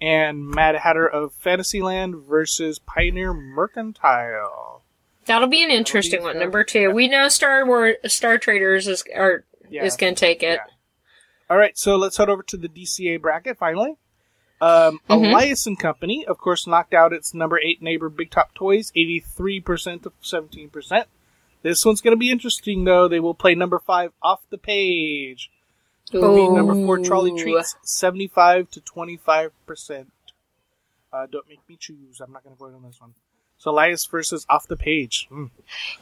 and 0.00 0.46
Mad 0.48 0.74
Hatter 0.76 1.06
of 1.06 1.32
Fantasyland 1.34 2.16
versus 2.28 2.78
Pioneer 2.78 3.32
Mercantile. 3.32 4.82
That'll 5.26 5.48
be 5.48 5.64
an 5.64 5.70
interesting 5.70 6.20
be 6.20 6.24
one. 6.24 6.38
Number 6.38 6.64
two. 6.64 6.90
We 6.90 7.08
know 7.08 7.28
Star 7.28 7.64
War 7.64 7.94
Star 8.06 8.36
Traders 8.36 8.86
is 8.88 9.04
are 9.14 9.44
Yeah. 9.70 9.84
is 9.84 9.96
going 9.96 10.14
to 10.14 10.20
take 10.20 10.42
it. 10.42 10.58
Yeah. 10.62 10.70
All 11.48 11.56
right, 11.56 11.76
so 11.78 11.96
let's 11.96 12.16
head 12.16 12.28
over 12.28 12.42
to 12.42 12.56
the 12.56 12.68
DCA 12.68 13.20
bracket 13.20 13.56
finally. 13.58 13.96
Um, 14.64 15.00
Mhm. 15.10 15.30
Elias 15.30 15.66
and 15.66 15.78
Company, 15.78 16.24
of 16.26 16.38
course, 16.38 16.66
knocked 16.66 16.94
out 16.94 17.12
its 17.12 17.34
number 17.34 17.58
eight 17.58 17.82
neighbor 17.82 18.08
Big 18.08 18.30
Top 18.30 18.54
Toys, 18.54 18.92
eighty-three 18.94 19.60
percent 19.60 20.02
to 20.04 20.12
seventeen 20.20 20.70
percent. 20.70 21.08
This 21.62 21.84
one's 21.84 22.00
going 22.00 22.12
to 22.12 22.18
be 22.18 22.30
interesting, 22.30 22.84
though. 22.84 23.08
They 23.08 23.20
will 23.20 23.34
play 23.34 23.54
number 23.54 23.78
five 23.78 24.12
off 24.22 24.40
the 24.50 24.58
page. 24.58 25.50
Number 26.12 26.74
four 26.74 26.98
Trolley 26.98 27.36
Treats, 27.40 27.76
seventy-five 27.82 28.70
to 28.72 28.80
twenty-five 28.80 29.52
percent. 29.66 30.12
Uh, 31.12 31.26
don't 31.30 31.48
make 31.48 31.60
me 31.68 31.76
choose. 31.78 32.20
I'm 32.20 32.32
not 32.32 32.42
going 32.44 32.54
to 32.54 32.58
vote 32.58 32.74
on 32.74 32.82
this 32.82 33.00
one. 33.00 33.14
So 33.58 33.70
Elias 33.70 34.04
versus 34.06 34.44
off 34.50 34.66
the 34.66 34.76
page. 34.76 35.26
Mm. 35.30 35.50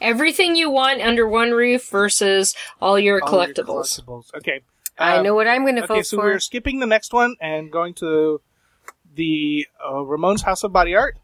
Everything 0.01 0.55
you 0.55 0.69
want 0.69 1.01
under 1.01 1.27
one 1.27 1.51
roof 1.51 1.87
versus 1.89 2.55
all 2.81 2.99
your 2.99 3.23
All 3.23 3.31
your 3.45 3.47
collectibles. 3.53 4.01
collectibles. 4.01 4.33
Okay. 4.35 4.61
I 4.97 5.17
Um, 5.17 5.23
know 5.23 5.33
what 5.33 5.47
I'm 5.47 5.63
going 5.63 5.75
to 5.77 5.83
Okay, 5.85 5.95
vote 5.95 6.05
so 6.05 6.17
for. 6.17 6.23
we're 6.25 6.39
skipping 6.39 6.79
the 6.79 6.85
next 6.87 7.13
one 7.13 7.35
and 7.39 7.71
going 7.71 7.93
to 7.95 8.41
the 9.15 9.67
uh, 9.85 10.01
Ramone's 10.03 10.41
House 10.43 10.63
of 10.63 10.71
Body 10.73 10.95
Art. 10.95 11.17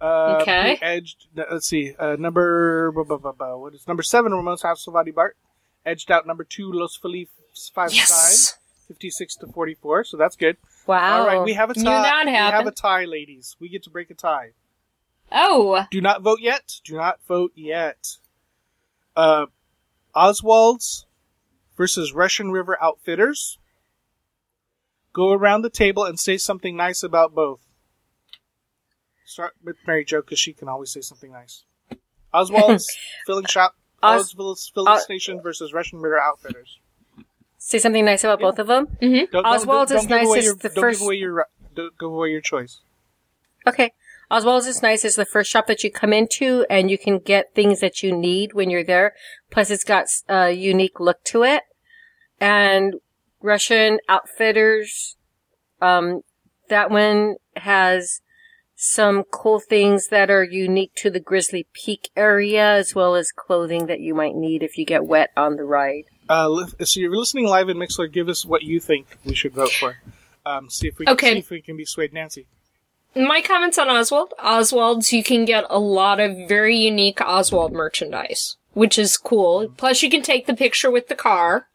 Uh, 0.00 0.38
Okay. 0.42 0.78
Edged. 0.82 1.26
Let's 1.34 1.66
see. 1.68 1.94
Uh, 1.98 2.16
number 2.18 2.90
what 2.90 3.74
is 3.74 3.86
number 3.88 4.02
seven? 4.02 4.32
Ramone's 4.32 4.62
House 4.62 4.86
of 4.86 4.92
Body 4.94 5.12
Art 5.16 5.36
edged 5.84 6.10
out 6.10 6.26
number 6.26 6.44
two. 6.44 6.70
Los 6.72 6.96
Feliz 6.96 7.28
Five 7.72 7.92
Yes. 7.94 8.58
fifty-six 8.86 9.36
to 9.36 9.46
forty-four. 9.46 10.04
So 10.04 10.16
that's 10.16 10.36
good. 10.36 10.58
Wow. 10.86 11.20
All 11.20 11.26
right, 11.26 11.42
we 11.44 11.54
have 11.54 11.70
a 11.70 11.74
tie. 11.74 12.24
We 12.24 12.30
have 12.32 12.66
a 12.66 12.70
tie, 12.70 13.04
ladies. 13.04 13.56
We 13.58 13.68
get 13.68 13.82
to 13.84 13.90
break 13.90 14.10
a 14.10 14.14
tie. 14.14 14.50
Oh, 15.32 15.84
Do 15.90 16.00
not 16.00 16.22
vote 16.22 16.40
yet. 16.40 16.80
Do 16.84 16.96
not 16.96 17.18
vote 17.26 17.50
yet. 17.56 18.18
Uh, 19.16 19.46
Oswald's 20.14 21.06
versus 21.76 22.12
Rushin' 22.12 22.52
River 22.52 22.78
Outfitters. 22.80 23.58
Go 25.16 25.32
around 25.32 25.62
the 25.62 25.70
table 25.70 26.04
and 26.04 26.20
say 26.20 26.36
something 26.36 26.76
nice 26.76 27.02
about 27.02 27.34
both. 27.34 27.60
Start 29.24 29.54
with 29.64 29.76
Mary 29.86 30.04
Jo 30.04 30.20
because 30.20 30.38
she 30.38 30.52
can 30.52 30.68
always 30.68 30.90
say 30.92 31.00
something 31.00 31.32
nice. 31.32 31.64
Oswald's 32.34 32.86
Filling 33.26 33.46
Shop, 33.46 33.74
Os- 34.02 34.34
Oswald's 34.34 34.70
Filling 34.74 34.92
Os- 34.92 35.04
Station 35.04 35.40
versus 35.40 35.72
Rushin' 35.72 36.02
River 36.02 36.20
Outfitters. 36.20 36.80
Say 37.56 37.78
something 37.78 38.04
nice 38.04 38.24
about 38.24 38.40
both 38.40 38.58
of 38.58 38.66
them. 38.66 38.88
Mm-hmm. 39.00 39.32
Don't, 39.32 39.32
don't- 39.32 39.46
Oswald's 39.46 39.90
don't, 39.90 40.00
is 40.00 40.06
give 40.06 40.18
away 40.18 40.34
nice 40.36 40.44
your, 40.44 40.52
as 40.52 40.58
the 40.58 40.68
don't 40.68 40.80
first- 40.82 40.98
give 41.00 41.06
away 41.06 41.14
your 41.16 41.46
don't 41.74 41.98
give 41.98 42.10
away 42.10 42.28
your 42.28 42.42
choice. 42.42 42.80
Okay. 43.66 43.92
Oswald's 44.30 44.66
is 44.66 44.82
nice. 44.82 45.02
It's 45.02 45.16
the 45.16 45.24
first 45.24 45.50
shop 45.50 45.66
that 45.68 45.82
you 45.82 45.90
come 45.90 46.12
into 46.12 46.66
and 46.68 46.90
you 46.90 46.98
can 46.98 47.20
get 47.20 47.54
things 47.54 47.80
that 47.80 48.02
you 48.02 48.14
need 48.14 48.52
when 48.52 48.68
you're 48.68 48.84
there. 48.84 49.14
Plus 49.50 49.70
it's 49.70 49.82
got 49.82 50.08
a 50.28 50.50
unique 50.50 51.00
look 51.00 51.24
to 51.24 51.42
it. 51.42 51.62
And 52.38 52.96
Rushin' 53.42 53.98
Outfitters, 54.08 55.16
um, 55.80 56.22
that 56.68 56.90
one 56.90 57.36
has 57.56 58.20
some 58.74 59.24
cool 59.30 59.58
things 59.58 60.08
that 60.08 60.30
are 60.30 60.44
unique 60.44 60.92
to 60.96 61.10
the 61.10 61.20
Grizzly 61.20 61.66
Peak 61.72 62.10
area 62.16 62.74
as 62.74 62.94
well 62.94 63.14
as 63.14 63.32
clothing 63.32 63.86
that 63.86 64.00
you 64.00 64.14
might 64.14 64.34
need 64.34 64.62
if 64.62 64.76
you 64.76 64.84
get 64.84 65.06
wet 65.06 65.30
on 65.36 65.56
the 65.56 65.64
ride. 65.64 66.04
Uh, 66.28 66.48
li- 66.48 66.66
so 66.84 67.00
you're 67.00 67.16
listening 67.16 67.46
live 67.46 67.68
in 67.68 67.76
Mixlr. 67.78 68.12
Give 68.12 68.28
us 68.28 68.44
what 68.44 68.62
you 68.64 68.80
think 68.80 69.16
we 69.24 69.34
should 69.34 69.54
vote 69.54 69.70
for. 69.72 69.96
Um, 70.44 70.68
see 70.68 70.88
if 70.88 70.98
we 70.98 71.06
Okay. 71.08 71.32
see 71.34 71.38
if 71.38 71.50
we 71.50 71.62
can 71.62 71.76
be 71.76 71.84
swayed, 71.84 72.12
Nancy. 72.12 72.46
my 73.14 73.40
comments 73.40 73.78
on 73.78 73.88
Oswald. 73.88 74.34
Oswald's, 74.38 75.10
you 75.12 75.24
can 75.24 75.46
get 75.46 75.64
a 75.70 75.78
lot 75.78 76.20
of 76.20 76.36
very 76.48 76.76
unique 76.76 77.20
Oswald 77.22 77.72
merchandise, 77.72 78.56
which 78.74 78.98
is 78.98 79.16
cool. 79.16 79.68
Plus, 79.78 80.02
you 80.02 80.10
can 80.10 80.20
take 80.22 80.46
the 80.46 80.54
picture 80.54 80.90
with 80.90 81.08
the 81.08 81.14
car, 81.14 81.66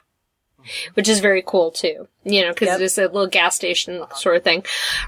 which 0.93 1.08
is 1.10 1.19
very 1.19 1.43
cool 1.45 1.71
too. 1.71 2.08
You 2.24 2.41
know, 2.43 2.50
because 2.54 2.67
Yep. 2.67 2.82
it's 2.82 2.97
a 2.97 3.02
little 3.04 3.28
gas 3.28 3.56
station 3.56 4.06
sort 4.15 4.38
of 4.38 4.43
thing. 4.43 4.63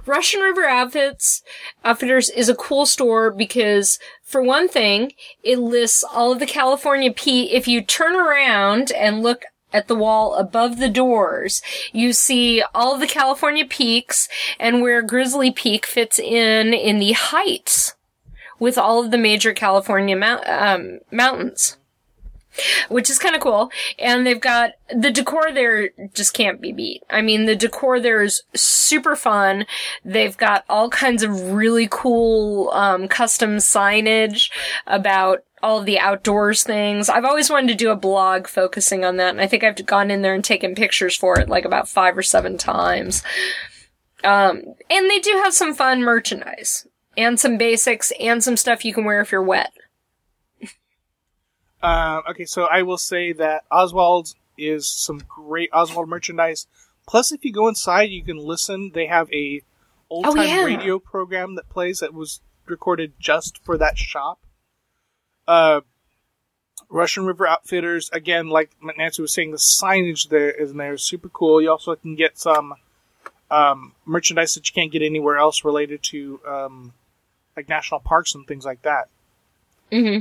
Rushin' 0.06 0.42
River 0.42 0.66
Outfits 0.66 1.44
Outfitters 1.86 2.30
is 2.30 2.50
a 2.50 2.56
cool 2.56 2.86
store 2.86 3.30
because, 3.32 4.00
for 4.24 4.42
one 4.42 4.68
thing, 4.68 5.14
it 5.44 5.60
lists 5.60 6.04
all 6.04 6.32
of 6.32 6.40
the 6.40 6.46
California 6.48 7.12
P. 7.12 7.52
If 7.54 7.68
you 7.68 7.82
turn 7.82 8.16
around 8.16 8.92
and 8.92 9.22
look 9.22 9.44
at 9.72 9.88
the 9.88 9.96
wall 9.96 10.36
above 10.36 10.78
the 10.80 10.90
doors, 10.90 11.62
you 11.92 12.14
see 12.14 12.64
all 12.76 12.94
of 12.94 13.00
the 13.00 13.08
California 13.08 13.66
peaks 13.66 14.28
and 14.60 14.82
where 14.82 15.02
Grizzly 15.02 15.52
Peak 15.52 15.86
fits 15.86 16.20
in 16.20 16.74
in 16.74 17.00
the 17.00 17.14
heights 17.14 17.96
with 18.60 18.78
all 18.78 19.04
of 19.04 19.12
the 19.12 19.18
major 19.18 19.52
California 19.54 20.16
mount, 20.16 20.48
um, 20.48 21.00
mountains. 21.12 21.78
Which 22.90 23.10
is 23.10 23.20
kind 23.20 23.36
of 23.36 23.42
cool. 23.42 23.72
And 23.98 24.26
they've 24.26 24.40
got 24.40 24.72
the 24.94 25.12
decor 25.12 25.52
there 25.52 25.90
just 26.14 26.34
can't 26.34 26.62
be 26.62 26.72
beat. 26.72 27.04
I 27.10 27.22
mean, 27.22 27.46
the 27.46 27.56
decor 27.56 28.00
there 28.00 28.22
is 28.22 28.44
super 28.54 29.16
fun. 29.16 29.66
They've 30.06 30.38
got 30.38 30.66
all 30.70 30.90
kinds 30.90 31.24
of 31.24 31.52
really 31.52 31.88
cool, 31.90 32.70
um, 32.72 33.08
custom 33.08 33.58
signage 33.58 34.52
about 34.86 35.44
all 35.64 35.82
the 35.82 35.98
outdoors 35.98 36.64
things. 36.64 37.08
I've 37.08 37.26
always 37.26 37.50
wanted 37.50 37.70
to 37.70 37.76
do 37.76 37.90
a 37.90 37.96
blog 37.96 38.48
focusing 38.48 39.06
on 39.06 39.16
that, 39.18 39.30
and 39.30 39.42
I 39.42 39.48
think 39.48 39.64
I've 39.64 39.84
gone 39.86 40.12
in 40.12 40.22
there 40.22 40.36
and 40.36 40.44
taken 40.44 40.76
pictures 40.76 41.16
for 41.16 41.40
it 41.40 41.48
like 41.48 41.64
about 41.64 41.88
five 41.88 42.18
or 42.18 42.22
seven 42.22 42.58
times. 42.58 43.24
Um, 44.26 44.76
and 44.90 45.10
they 45.10 45.20
do 45.20 45.32
have 45.44 45.54
some 45.54 45.74
fun 45.74 46.02
merchandise 46.02 46.86
and 47.18 47.40
some 47.40 47.58
basics 47.58 48.12
and 48.20 48.44
some 48.44 48.58
stuff 48.58 48.86
you 48.86 48.94
can 48.94 49.06
wear 49.06 49.22
if 49.22 49.32
you're 49.32 49.42
wet. 49.42 49.72
Uh, 51.84 52.22
okay, 52.30 52.46
so 52.46 52.64
I 52.64 52.82
will 52.84 52.98
say 52.98 53.34
that 53.34 53.66
Oswald 53.70 54.34
is 54.58 54.88
some 54.88 55.22
great 55.28 55.70
Oswald 55.74 56.08
merchandise. 56.08 56.66
Plus, 57.06 57.32
if 57.34 57.44
you 57.44 57.52
go 57.52 57.68
inside, 57.68 58.10
you 58.10 58.24
can 58.24 58.38
listen. 58.38 58.92
They 58.94 59.08
have 59.08 59.32
a 59.34 59.62
old 60.10 60.26
time 60.26 60.38
Oh, 60.38 60.42
yeah. 60.44 60.64
radio 60.64 60.98
program 61.00 61.56
that 61.56 61.70
plays 61.70 62.00
that 62.00 62.14
was 62.14 62.40
recorded 62.66 63.14
just 63.20 63.58
for 63.66 63.78
that 63.78 63.98
shop. 63.98 64.40
Uh, 65.48 65.82
Rushin' 66.90 67.26
River 67.28 67.46
Outfitters, 67.48 68.10
again, 68.12 68.48
like 68.48 68.72
Nancy 68.98 69.22
was 69.22 69.34
saying, 69.34 69.52
the 69.52 69.58
signage 69.58 70.30
there 70.30 70.52
is 70.52 70.72
in 70.72 70.78
there 70.78 70.94
is 70.94 71.04
super 71.04 71.28
cool. 71.28 71.62
You 71.62 71.72
also 71.72 71.96
can 71.96 72.16
get 72.16 72.38
some 72.38 72.76
um, 73.52 73.94
merchandise 74.06 74.54
that 74.54 74.70
you 74.70 74.74
can't 74.74 74.92
get 74.92 75.02
anywhere 75.02 75.38
else 75.38 75.66
related 75.66 76.02
to 76.04 76.40
um, 76.48 76.94
like 77.58 77.68
national 77.68 78.00
parks 78.00 78.36
and 78.36 78.48
things 78.48 78.64
like 78.64 78.84
that. 78.84 79.10
hmm 79.92 80.20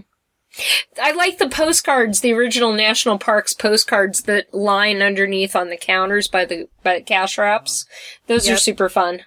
I 1.01 1.13
like 1.13 1.39
the 1.39 1.49
postcards, 1.49 2.21
the 2.21 2.33
original 2.33 2.73
national 2.73 3.19
parks 3.19 3.55
postcards 3.55 4.23
that 4.23 4.53
line 4.53 5.01
underneath 5.01 5.55
on 5.57 5.69
the 5.71 5.77
counters 5.77 6.29
by 6.29 6.45
the 6.45 6.69
by 6.83 6.99
the 6.99 7.05
cash 7.05 7.39
wraps. 7.39 7.87
Those 8.27 8.49
are 8.49 8.57
super 8.57 8.89
fun. 8.89 9.23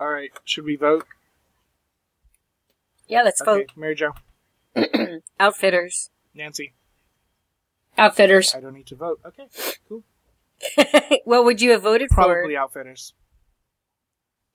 All 0.00 0.08
right, 0.08 0.30
should 0.44 0.64
we 0.64 0.76
vote? 0.76 1.06
Yeah, 3.08 3.22
let's 3.22 3.40
Okay, 3.42 3.50
vote. 3.50 3.70
Mary 3.76 3.94
Jo, 3.94 4.12
Outfitters. 5.40 6.10
Nancy. 6.34 6.72
Outfitters. 7.96 8.54
I 8.54 8.60
don't 8.60 8.74
need 8.74 8.86
to 8.86 8.94
vote. 8.94 9.20
Okay, 9.26 9.48
cool. 9.88 10.04
what 11.24 11.44
would 11.44 11.60
you 11.60 11.72
have 11.72 11.82
voted 11.82 12.10
Probably 12.10 12.30
for? 12.34 12.40
Probably 12.40 12.56
Outfitters. 12.56 13.12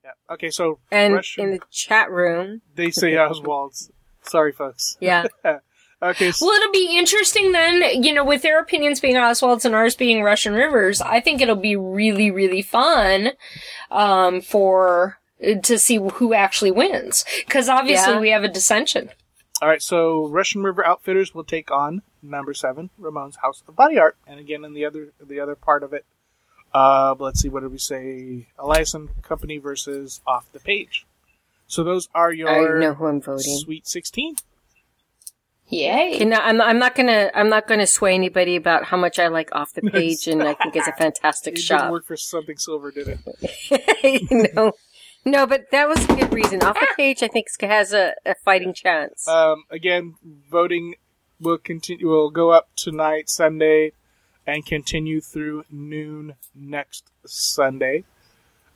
Yeah. 0.03 0.11
Okay, 0.31 0.49
so 0.49 0.79
And 0.91 1.13
Rush- 1.15 1.37
in 1.37 1.51
the 1.51 1.59
chat 1.71 2.09
room, 2.09 2.61
they 2.75 2.89
say 2.91 3.15
Oswald's. 3.17 3.91
Sorry, 4.21 4.51
folks. 4.53 4.97
yeah. 4.99 5.27
Okay, 6.03 6.31
so 6.31 6.45
Well, 6.45 6.55
it'll 6.55 6.71
be 6.71 6.97
interesting 6.97 7.53
then, 7.53 8.03
you 8.03 8.13
know, 8.13 8.25
with 8.25 8.41
their 8.41 8.59
opinions 8.59 8.99
being 8.99 9.15
Oswald's 9.17 9.63
and 9.65 9.73
ours 9.73 9.95
being 9.95 10.21
Rushin' 10.21 10.53
Rivers, 10.53 10.99
I 11.01 11.19
think 11.21 11.41
it'll 11.41 11.55
be 11.55 11.75
really, 11.75 12.29
really 12.29 12.61
fun, 12.61 13.31
um, 13.89 14.41
for, 14.41 15.17
to 15.63 15.79
see 15.79 15.97
who 15.97 16.33
actually 16.33 16.71
wins. 16.71 17.23
Cause 17.49 17.69
obviously 17.69 18.13
Yeah. 18.13 18.19
we 18.19 18.29
have 18.31 18.43
a 18.43 18.47
dissension. 18.49 19.09
all 19.61 19.69
right, 19.69 19.81
so 19.81 20.27
Rushin' 20.27 20.63
River 20.63 20.85
Outfitters 20.85 21.33
will 21.33 21.45
take 21.45 21.71
on 21.71 22.01
number 22.21 22.53
seven, 22.53 22.89
Ramone's 22.99 23.37
House 23.37 23.63
of 23.67 23.75
Body 23.75 23.97
Art, 23.97 24.17
and 24.27 24.39
again 24.39 24.65
in 24.65 24.73
the 24.73 24.85
other 24.85 25.13
the 25.25 25.39
other 25.39 25.55
part 25.55 25.83
of 25.83 25.93
it, 25.93 26.05
uh, 26.73 27.15
let's 27.19 27.39
see, 27.41 27.49
what 27.49 27.61
did 27.61 27.71
we 27.71 27.77
say? 27.77 28.47
Elias 28.59 28.93
and 28.93 29.09
Company 29.21 29.57
versus 29.57 30.19
Off 30.27 30.51
the 30.51 30.59
Page. 30.59 31.05
So 31.67 31.83
those 31.83 32.09
are 32.13 32.29
I 32.29 32.33
your 32.33 32.79
know 32.79 32.93
who 32.93 33.05
I'm 33.07 33.21
voting. 33.21 33.57
Sweet 33.59 33.87
Sixteen. 33.87 34.35
Yay. 35.69 36.15
Okay, 36.15 36.25
now, 36.25 36.41
I'm, 36.41 36.61
I'm 36.61 36.77
not 36.77 36.93
gonna 36.95 37.31
I'm 37.33 37.49
not 37.49 37.67
gonna 37.67 37.87
sway 37.87 38.13
anybody 38.13 38.55
about 38.55 38.85
how 38.85 38.97
much 38.97 39.17
I 39.17 39.27
like 39.27 39.55
off 39.55 39.73
the 39.73 39.81
page, 39.81 40.27
and 40.27 40.43
I 40.43 40.53
think 40.53 40.75
it's 40.75 40.87
a 40.87 40.91
fantastic 40.93 41.53
It 41.53 41.55
didn't 41.55 41.65
shop. 41.65 41.91
work 41.91 42.05
for 42.05 42.17
something 42.17 42.57
silver, 42.57 42.91
did 42.91 43.07
it? 43.07 44.51
no, 44.55 44.73
no, 45.25 45.47
but 45.47 45.71
that 45.71 45.87
was 45.87 46.03
a 46.09 46.15
good 46.15 46.33
reason. 46.33 46.61
Off 46.63 46.79
the 46.79 46.87
page, 46.97 47.23
I 47.23 47.27
think 47.27 47.47
has 47.61 47.93
a, 47.93 48.13
a 48.25 48.35
fighting 48.43 48.73
chance. 48.73 49.27
Um, 49.27 49.63
again, 49.71 50.15
voting 50.51 50.95
will 51.39 51.57
continue. 51.57 52.07
Will 52.07 52.29
go 52.29 52.51
up 52.51 52.69
tonight, 52.75 53.29
Sunday, 53.29 53.93
and 54.45 54.65
continue 54.65 55.21
through 55.21 55.63
noon 55.71 56.35
next 56.53 57.09
Sunday. 57.25 58.03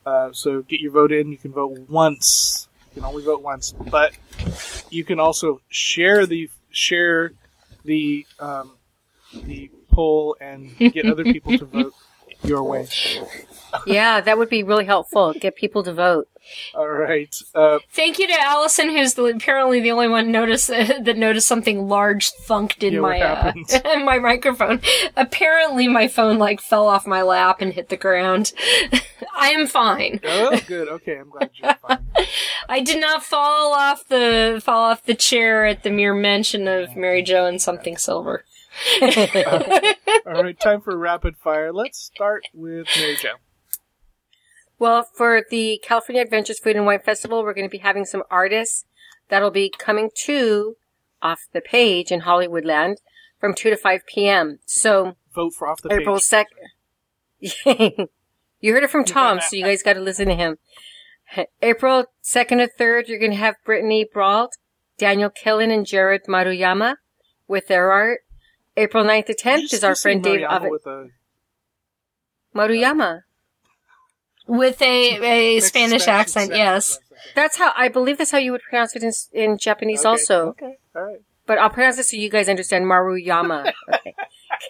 Uh, 0.05 0.31
so 0.31 0.61
get 0.61 0.79
your 0.79 0.93
vote 0.93 1.11
in. 1.11 1.31
You 1.31 1.37
can 1.37 1.51
vote 1.51 1.77
once. 1.89 2.69
You 2.95 3.01
can 3.01 3.09
only 3.09 3.23
vote 3.23 3.41
once, 3.43 3.73
but 3.73 4.13
you 4.89 5.03
can 5.03 5.19
also 5.19 5.61
share 5.67 6.25
the 6.25 6.49
share 6.77 7.33
the 7.85 8.25
um, 8.39 8.73
the 9.45 9.69
poll 9.91 10.35
and 10.39 10.77
get 10.91 11.05
other 11.07 11.25
people 11.25 11.57
to 11.57 11.65
vote 11.77 11.93
your 12.43 12.63
wish. 12.63 13.19
yeah, 13.85 14.21
that 14.21 14.37
would 14.37 14.49
be 14.49 14.63
really 14.63 14.85
helpful. 14.85 15.33
Get 15.33 15.55
people 15.55 15.83
to 15.83 15.93
vote. 15.93 16.27
All 16.73 16.87
right. 16.87 17.35
Uh, 17.53 17.79
Thank 17.91 18.19
you 18.19 18.27
to 18.27 18.41
Allison, 18.41 18.89
who's 18.89 19.15
the, 19.15 19.25
apparently 19.25 19.81
the 19.81 19.91
only 19.91 20.07
one 20.07 20.31
notice, 20.31 20.67
that 20.67 21.17
noticed 21.17 21.45
something 21.45 21.89
large 21.89 22.31
thunked 22.47 22.83
in 22.83 22.93
Yeah, 22.93 22.99
my 23.01 23.19
uh, 23.21 23.53
in 23.93 24.05
my 24.05 24.17
microphone. 24.19 24.79
Apparently, 25.17 25.89
my 25.89 26.07
phone 26.07 26.37
like 26.37 26.61
fell 26.61 26.87
off 26.87 27.05
my 27.05 27.21
lap 27.21 27.57
and 27.59 27.73
hit 27.73 27.89
the 27.89 27.97
ground. 27.97 28.53
I 29.35 29.49
am 29.49 29.67
fine. 29.67 30.21
oh, 30.23 30.57
good. 30.67 30.87
Okay, 30.87 31.17
I'm 31.17 31.29
glad 31.29 31.49
you're 31.55 31.73
fine. 31.75 31.99
I 32.69 32.79
did 32.79 33.01
not 33.01 33.23
fall 33.23 33.73
off 33.73 34.07
the 34.07 34.61
fall 34.63 34.83
off 34.89 35.03
the 35.03 35.15
chair 35.15 35.65
at 35.65 35.83
the 35.83 35.89
mere 35.91 36.13
mention 36.13 36.67
of 36.69 36.95
Mary 36.95 37.21
Jo 37.23 37.45
and 37.45 37.61
something 37.61 37.97
silver. 37.97 38.45
All 39.01 40.43
right, 40.43 40.59
time 40.59 40.81
for 40.81 40.97
rapid 40.97 41.37
fire. 41.37 41.71
Let's 41.73 41.99
start 41.99 42.43
with 42.53 42.87
Mary 42.97 43.15
Jo. 43.15 43.29
Well, 44.79 45.07
for 45.15 45.41
the 45.49 45.79
California 45.83 46.21
Adventures 46.21 46.59
Food 46.59 46.75
and 46.75 46.85
Wine 46.85 46.99
Festival, 46.99 47.41
we're 47.43 47.53
going 47.53 47.67
to 47.67 47.71
be 47.71 47.79
having 47.79 48.05
some 48.05 48.23
artists 48.29 48.85
that'll 49.29 49.49
be 49.51 49.69
coming 49.75 50.09
to 50.25 50.75
off 51.21 51.47
the 51.53 51.61
page 51.61 52.11
in 52.11 52.21
Hollywoodland 52.21 52.97
from 53.39 53.53
2 53.55 53.71
to 53.71 53.77
5 53.77 54.05
p.m. 54.05 54.59
So, 54.65 55.15
Vote 55.33 55.53
for 55.57 55.67
off 55.67 55.81
the 55.81 55.89
page. 55.89 56.01
April 56.01 56.17
2nd. 57.41 58.07
you 58.61 58.73
heard 58.73 58.83
it 58.83 58.89
from 58.91 59.03
Tom, 59.05 59.39
so 59.41 59.55
you 59.55 59.63
guys 59.63 59.81
got 59.81 59.93
to 59.93 59.99
listen 59.99 60.27
to 60.27 60.35
him. 60.35 60.57
April 61.61 62.05
2nd 62.23 62.61
or 62.63 62.69
3rd, 62.79 63.07
you're 63.07 63.19
going 63.19 63.31
to 63.31 63.37
have 63.37 63.55
Brittany 63.65 64.05
Brault, 64.11 64.57
Daniel 64.97 65.29
Killen, 65.31 65.73
and 65.73 65.85
Jerrod 65.85 66.25
Maruyama 66.27 66.95
with 67.47 67.67
their 67.67 67.91
art. 67.91 68.21
April 68.77 69.03
9th 69.03 69.25
to 69.25 69.35
10th 69.35 69.73
is 69.73 69.83
our 69.83 69.95
friend 69.95 70.23
Dave 70.23 70.41
Mariama 70.41 70.69
with 70.69 70.85
a 70.85 71.09
Maruyama. 72.55 73.21
With 74.45 74.81
a, 74.81 75.17
a 75.17 75.55
mixed 75.55 75.69
Spanish 75.69 76.07
accent, 76.07 76.51
yes. 76.55 76.99
That's 77.35 77.57
how, 77.57 77.73
I 77.75 77.89
believe 77.89 78.17
that's 78.19 78.31
how 78.31 78.37
you 78.37 78.51
would 78.51 78.61
pronounce 78.61 78.95
it 78.95 79.03
in, 79.03 79.11
in 79.33 79.57
Japanese 79.57 80.01
Okay, 80.01 80.09
also. 80.09 80.47
Okay, 80.49 80.77
all 80.95 81.03
right. 81.03 81.21
But 81.45 81.57
I'll 81.57 81.69
pronounce 81.71 81.97
it 81.97 82.05
so 82.05 82.15
you 82.15 82.29
guys 82.29 82.47
understand 82.47 82.85
Maruyama. 82.85 83.73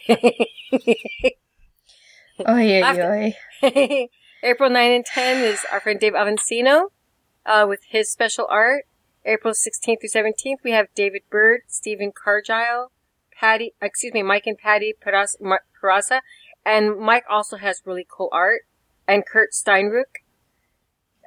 Okay. 0.09 0.35
Oh 2.45 2.57
yeah, 2.57 2.85
After- 2.85 3.31
April 4.43 4.69
9 4.69 4.91
and 4.91 5.05
10 5.05 5.43
is 5.43 5.65
our 5.71 5.79
friend 5.79 5.99
Dave 5.99 6.13
Avancino 6.13 6.89
uh, 7.45 7.65
with 7.67 7.79
his 7.89 8.11
special 8.11 8.45
art. 8.49 8.85
April 9.25 9.53
16th 9.53 10.01
through 10.01 10.09
17th, 10.23 10.57
we 10.63 10.71
have 10.71 10.87
David 10.93 11.23
Bird, 11.31 11.61
Stephen 11.67 12.11
Cargile, 12.11 12.89
Patty, 13.39 13.73
excuse 13.81 14.13
me, 14.13 14.23
Mike 14.23 14.47
and 14.47 14.57
Patty 14.57 14.93
Peraza. 15.03 16.21
And 16.65 16.99
Mike 16.99 17.23
also 17.29 17.57
has 17.57 17.81
really 17.85 18.05
cool 18.09 18.29
art. 18.31 18.61
And 19.07 19.25
Kurt 19.25 19.51
Steinruck. 19.53 20.21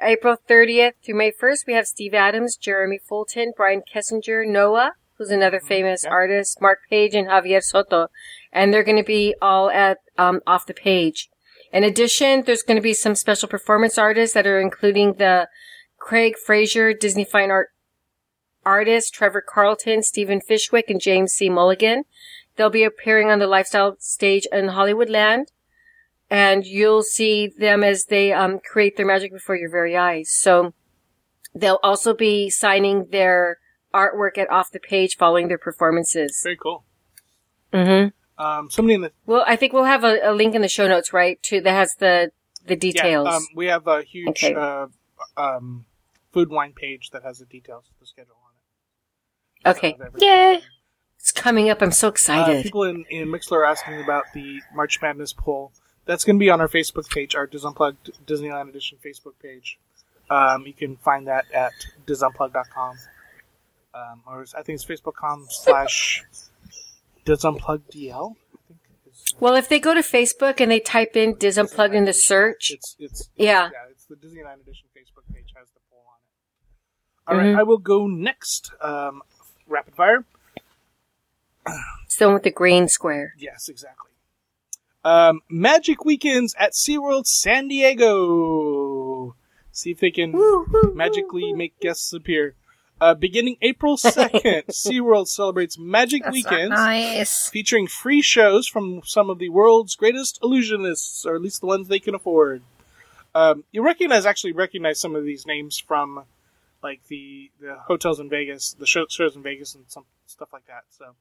April 0.02 0.36
30th 0.48 0.92
through 1.04 1.14
May 1.14 1.30
1st, 1.30 1.66
we 1.66 1.74
have 1.74 1.86
Steve 1.86 2.14
Adams, 2.14 2.56
Jeremy 2.56 2.98
Fulton, 2.98 3.52
Brian 3.54 3.82
Kesinger, 3.82 4.46
Noah, 4.46 4.92
who's 5.16 5.30
another 5.30 5.60
famous 5.60 6.04
Yeah. 6.04 6.10
artist, 6.10 6.60
Mark 6.60 6.80
Page, 6.88 7.14
and 7.14 7.28
Javier 7.28 7.62
Soto. 7.62 8.08
And 8.52 8.72
they're 8.72 8.82
going 8.82 8.96
to 8.96 9.02
be 9.04 9.34
all 9.42 9.70
at 9.70 9.98
um, 10.16 10.40
off 10.46 10.66
the 10.66 10.74
page. 10.74 11.28
In 11.72 11.84
addition, 11.84 12.42
there's 12.42 12.62
going 12.62 12.76
to 12.78 12.82
be 12.82 12.94
some 12.94 13.14
special 13.14 13.48
performance 13.48 13.96
artists 13.98 14.34
that 14.34 14.46
are 14.46 14.60
including 14.60 15.14
the 15.14 15.48
Craig 15.98 16.36
Frazier 16.36 16.92
Disney 16.94 17.24
Fine 17.24 17.50
Art 17.50 17.68
artist, 18.64 19.14
Trevor 19.14 19.40
Carlton, 19.40 20.02
Stephen 20.02 20.40
Fishwick, 20.40 20.88
and 20.88 21.00
James 21.00 21.32
C. 21.32 21.48
Mulligan. 21.48 22.04
They'll 22.56 22.70
be 22.70 22.84
appearing 22.84 23.30
on 23.30 23.38
the 23.38 23.46
lifestyle 23.46 23.96
stage 23.98 24.46
in 24.52 24.66
Hollywoodland. 24.66 25.46
And 26.28 26.64
you'll 26.64 27.02
see 27.02 27.48
them 27.48 27.82
as 27.82 28.04
they 28.04 28.32
um, 28.32 28.60
create 28.60 28.96
their 28.96 29.06
magic 29.06 29.32
before 29.32 29.56
your 29.56 29.70
very 29.70 29.96
eyes. 29.96 30.30
So 30.30 30.74
they'll 31.54 31.80
also 31.82 32.14
be 32.14 32.50
signing 32.50 33.06
their 33.10 33.58
artwork 33.92 34.38
at 34.38 34.50
Off 34.50 34.70
the 34.70 34.78
Page 34.78 35.16
following 35.16 35.48
their 35.48 35.58
performances. 35.58 36.40
Very 36.44 36.56
cool. 36.56 36.84
Mm-hmm. 37.72 38.42
Um, 38.42 38.70
somebody 38.70 38.94
in 38.94 39.00
the 39.02 39.12
Well, 39.26 39.44
I 39.46 39.56
think 39.56 39.72
we'll 39.72 39.84
have 39.84 40.04
a, 40.04 40.20
a 40.22 40.32
link 40.32 40.54
in 40.54 40.62
the 40.62 40.68
show 40.68 40.88
notes, 40.88 41.12
right? 41.12 41.42
To 41.44 41.60
that 41.60 41.72
has 41.72 41.94
the 41.98 42.30
the 42.66 42.76
details. 42.76 43.26
Yeah, 43.28 43.36
um, 43.36 43.42
we 43.54 43.66
have 43.66 43.86
a 43.86 44.02
huge 44.02 44.44
Okay. 44.44 44.54
uh, 44.54 44.86
um, 45.36 45.86
food 46.32 46.48
wine 46.50 46.72
page 46.72 47.10
that 47.10 47.22
has 47.22 47.38
the 47.38 47.46
details 47.46 47.84
of 47.92 47.98
the 47.98 48.06
schedule. 48.06 48.36
Okay. 49.66 49.96
Yeah. 50.16 50.60
it's 51.18 51.32
coming 51.32 51.68
up. 51.68 51.82
I'm 51.82 51.92
so 51.92 52.08
Uh, 52.08 52.10
excited. 52.10 52.62
people 52.62 52.84
in, 52.84 53.04
in 53.10 53.28
Mixlr 53.28 53.52
are 53.58 53.64
asking 53.64 54.02
about 54.02 54.24
the 54.34 54.60
March 54.74 55.00
Madness 55.02 55.32
poll. 55.34 55.72
That's 56.06 56.24
going 56.24 56.36
to 56.36 56.40
be 56.40 56.48
on 56.50 56.60
our 56.60 56.68
Facebook 56.68 57.08
page, 57.10 57.34
our 57.34 57.46
DIS 57.46 57.64
Unplugged 57.64 58.10
Disneyland 58.26 58.68
Edition 58.70 58.98
Facebook 59.04 59.34
page. 59.42 59.78
Um, 60.30 60.66
you 60.66 60.72
can 60.72 60.96
find 60.96 61.26
that 61.28 61.44
at 61.52 61.72
disunplug.com. 62.06 62.96
Um, 63.92 64.22
or 64.26 64.46
I 64.56 64.62
think 64.62 64.76
it's 64.76 64.84
facebook.com 64.84 65.46
slash 65.50 66.22
disunpluggedDL. 67.26 68.34
I 68.34 68.76
well, 69.38 69.54
if 69.54 69.68
they 69.68 69.78
go 69.78 69.94
to 69.94 70.00
Facebook 70.00 70.60
and 70.60 70.70
they 70.70 70.80
type 70.80 71.16
in 71.16 71.34
DIS 71.34 71.58
Unplugged 71.58 71.94
in 71.94 72.04
the 72.04 72.12
search, 72.12 72.70
It's, 72.70 72.96
it's, 72.98 73.28
yeah, 73.36 73.70
yeah, 73.72 73.90
it's 73.90 74.04
the 74.06 74.14
Disneyland 74.16 74.60
Edition 74.62 74.88
Facebook 74.96 75.32
page 75.34 75.52
has 75.56 75.68
the 75.74 75.80
poll 75.90 76.04
on 76.08 76.16
it. 76.16 77.30
All 77.30 77.36
right, 77.36 77.54
Mhm. 77.54 77.58
I 77.58 77.62
will 77.64 77.78
go 77.78 78.06
next. 78.06 78.70
Um, 78.80 79.22
rapid 79.70 79.94
fire. 79.94 80.24
it's 82.04 82.16
the 82.16 82.26
one 82.26 82.34
with 82.34 82.42
the 82.42 82.50
green 82.50 82.88
square. 82.88 83.34
Yes, 83.38 83.68
exactly. 83.68 84.10
Um, 85.04 85.40
Magic 85.48 86.04
Weekends 86.04 86.54
at 86.58 86.72
SeaWorld 86.72 87.26
San 87.26 87.68
Diego. 87.68 89.34
See 89.72 89.92
if 89.92 90.00
they 90.00 90.10
can 90.10 90.34
magically 90.94 91.52
make 91.52 91.78
guests 91.80 92.12
appear. 92.12 92.54
Uh, 93.00 93.14
beginning 93.14 93.56
April 93.62 93.96
2nd, 93.96 94.66
SeaWorld 94.66 95.26
celebrates 95.28 95.78
Magic 95.78 96.26
Weekends 96.26 96.70
Nice. 96.72 97.48
featuring 97.48 97.86
free 97.86 98.20
shows 98.20 98.66
from 98.68 99.00
some 99.06 99.30
of 99.30 99.38
the 99.38 99.48
world's 99.48 99.96
greatest 99.96 100.38
illusionists, 100.42 101.24
or 101.24 101.34
at 101.36 101.40
least 101.40 101.60
the 101.62 101.66
ones 101.66 101.88
they 101.88 101.98
can 102.00 102.14
afford. 102.14 102.62
Um, 103.34 103.64
you 103.72 103.82
recognize, 103.82 104.26
actually 104.26 104.52
recognize 104.52 105.00
some 105.00 105.16
of 105.16 105.24
these 105.24 105.46
names 105.46 105.78
from 105.78 106.24
like 106.82 107.00
the 107.08 107.50
the 107.60 107.76
hotels 107.86 108.20
in 108.20 108.28
Vegas, 108.28 108.72
the 108.72 108.86
show, 108.86 109.06
shows 109.08 109.36
in 109.36 109.42
Vegas, 109.42 109.74
and 109.74 109.84
some 109.88 110.04
stuff 110.26 110.48
like 110.52 110.66
that. 110.66 110.84
So, 110.90 111.14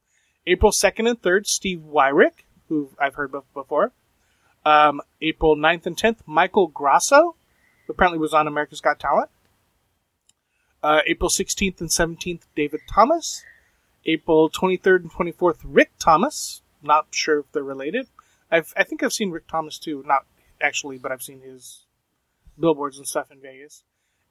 April 0.46 0.72
second 0.72 1.06
and 1.06 1.20
third, 1.20 1.46
Steve 1.46 1.80
Wyrick, 1.80 2.44
who 2.68 2.90
I've 2.98 3.14
heard 3.14 3.34
of 3.34 3.52
before. 3.52 3.92
Um, 4.64 5.00
April 5.22 5.56
9th 5.56 5.86
and 5.86 5.96
tenth, 5.96 6.22
Michael 6.26 6.66
Grasso, 6.66 7.34
who 7.86 7.92
apparently 7.92 8.18
was 8.18 8.34
on 8.34 8.46
America's 8.46 8.80
Got 8.80 9.00
Talent. 9.00 9.30
Uh, 10.82 11.00
April 11.06 11.30
16th 11.30 11.80
and 11.80 11.90
17th, 11.90 12.42
David 12.54 12.80
Thomas. 12.88 13.42
April 14.06 14.48
23rd 14.50 15.02
and 15.02 15.12
24th, 15.12 15.58
Rick 15.62 15.92
Thomas. 15.98 16.62
Not 16.82 17.08
sure 17.10 17.40
if 17.40 17.52
they're 17.52 17.62
related. 17.62 18.06
I've, 18.50 18.72
I 18.76 18.84
think 18.84 19.02
I've 19.02 19.12
seen 19.12 19.30
Rick 19.30 19.46
Thomas 19.46 19.78
too. 19.78 20.02
Not 20.06 20.24
actually, 20.60 20.98
but 20.98 21.12
I've 21.12 21.22
seen 21.22 21.40
his 21.40 21.84
billboards 22.58 22.96
and 22.96 23.06
stuff 23.06 23.30
in 23.30 23.40
Vegas. 23.40 23.84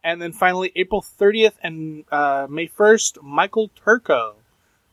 And 0.03 0.21
then 0.21 0.31
finally, 0.31 0.71
April 0.75 1.01
30th 1.01 1.53
and 1.61 2.05
uh, 2.11 2.47
May 2.49 2.67
1st, 2.67 3.21
Michael 3.21 3.69
Turco. 3.75 4.35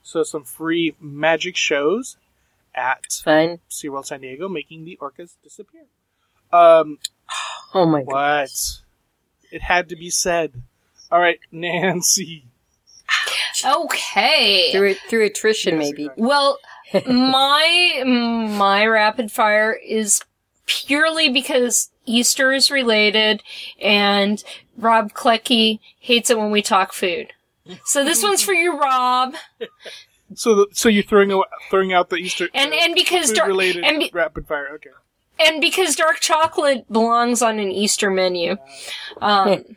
So 0.03 0.23
some 0.23 0.45
free 0.45 0.95
magic 1.01 1.57
shows 1.57 2.17
at 2.75 3.05
Fun. 3.25 3.61
SeaWorld 3.71 4.07
San 4.07 4.21
Diego, 4.21 4.49
making 4.49 4.85
the 4.85 4.99
orcas 5.01 5.35
disappear. 5.43 5.83
Um, 6.53 6.99
Oh 7.75 7.87
my 7.87 8.03
god. 8.03 8.07
what? 8.13 8.51
It 9.51 9.63
had 9.63 9.89
to 9.91 9.97
be 9.97 10.11
said. 10.11 10.53
All 11.11 11.21
right, 11.21 11.39
Nancy. 11.53 12.45
Okay. 13.65 14.71
Through 14.73 14.95
through 15.09 15.25
attrition, 15.27 15.77
Yes, 15.77 15.91
maybe. 15.91 16.03
exactly. 16.05 16.25
Well, 16.27 16.59
my 17.07 18.03
my 18.07 18.87
rapid 18.87 19.33
fire 19.33 19.73
is 19.73 20.21
purely 20.67 21.29
because 21.29 21.91
Easter 22.07 22.53
is 22.53 22.71
related, 22.71 23.43
and 23.81 24.43
Rob 24.77 25.13
Klecky 25.13 25.81
hates 25.99 26.31
it 26.31 26.39
when 26.39 26.51
we 26.51 26.63
talk 26.63 26.93
food. 26.93 27.33
So 27.85 28.05
this 28.05 28.23
one's 28.23 28.43
for 28.43 28.53
you, 28.55 28.79
Rob, 28.81 29.35
So, 30.35 30.55
the, 30.57 30.67
so 30.73 30.89
you're 30.89 31.05
throwing 31.05 31.31
out, 31.33 31.47
throwing 31.71 31.93
out 31.93 32.11
the 32.11 32.17
Easter 32.17 32.49
and 32.53 32.73
uh, 32.73 32.77
and 32.81 32.95
because 32.95 33.29
food 33.29 33.37
dark 33.37 33.49
related 33.49 33.85
and, 33.85 34.01
be- 34.01 34.11
rapid 34.13 34.47
fire. 34.49 34.69
Okay. 34.75 34.91
and 35.39 35.61
because 35.61 35.95
dark 35.95 36.19
chocolate 36.21 36.91
belongs 36.91 37.43
on 37.43 37.59
an 37.61 37.71
Easter 37.71 38.11
menu. 38.11 38.57
Um, 39.21 39.77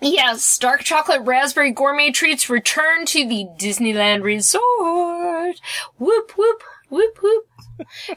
yes, 0.00 0.58
dark 0.58 0.80
chocolate 0.80 1.22
raspberry 1.24 1.70
gourmet 1.70 2.10
treats 2.10 2.50
return 2.50 3.06
to 3.06 3.28
the 3.28 3.46
Disneyland 3.58 4.22
Resort. 4.24 5.60
Whoop 5.98 6.32
whoop 6.36 6.62
whoop 6.88 7.18
whoop. 7.22 7.46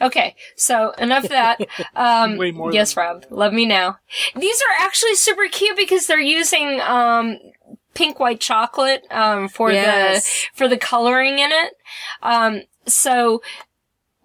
Okay, 0.01 0.36
so 0.55 0.91
enough 0.97 1.24
of 1.26 1.30
that. 1.30 1.59
Um, 1.95 2.39
yes, 2.72 2.97
Rob, 2.97 3.26
love 3.30 3.53
me 3.53 3.65
now. 3.65 3.97
These 4.36 4.61
are 4.61 4.84
actually 4.86 5.15
super 5.15 5.47
cute 5.51 5.78
because 5.78 6.07
they're 6.07 6.19
using 6.19 6.80
um, 6.82 7.38
pink 7.93 8.19
white 8.19 8.39
chocolate 8.39 9.05
um, 9.11 9.47
for 9.49 9.72
Yes. 9.72 10.24
the 10.26 10.57
for 10.57 10.67
the 10.67 10.78
coloring 10.78 11.38
in 11.39 11.51
it. 11.51 11.74
Um, 12.24 12.61
so 12.88 13.41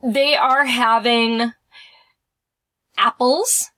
they 0.02 0.36
are 0.36 0.64
having 0.64 1.52
apples 2.96 3.70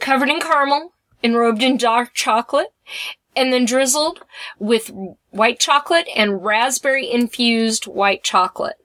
covered 0.00 0.28
in 0.28 0.40
caramel, 0.40 0.92
enrobed 1.22 1.62
in 1.62 1.76
dark 1.76 2.14
chocolate, 2.14 2.72
and 3.36 3.52
then 3.52 3.64
drizzled 3.64 4.20
with 4.58 4.90
white 5.30 5.60
chocolate 5.60 6.08
and 6.16 6.44
raspberry 6.44 7.08
infused 7.10 7.84
white 7.86 8.22
chocolate. 8.24 8.76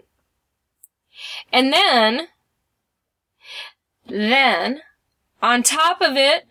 And 1.55 1.71
then, 1.71 2.27
then, 4.07 4.81
on 5.41 5.63
top 5.63 6.01
of 6.01 6.17
it, 6.17 6.47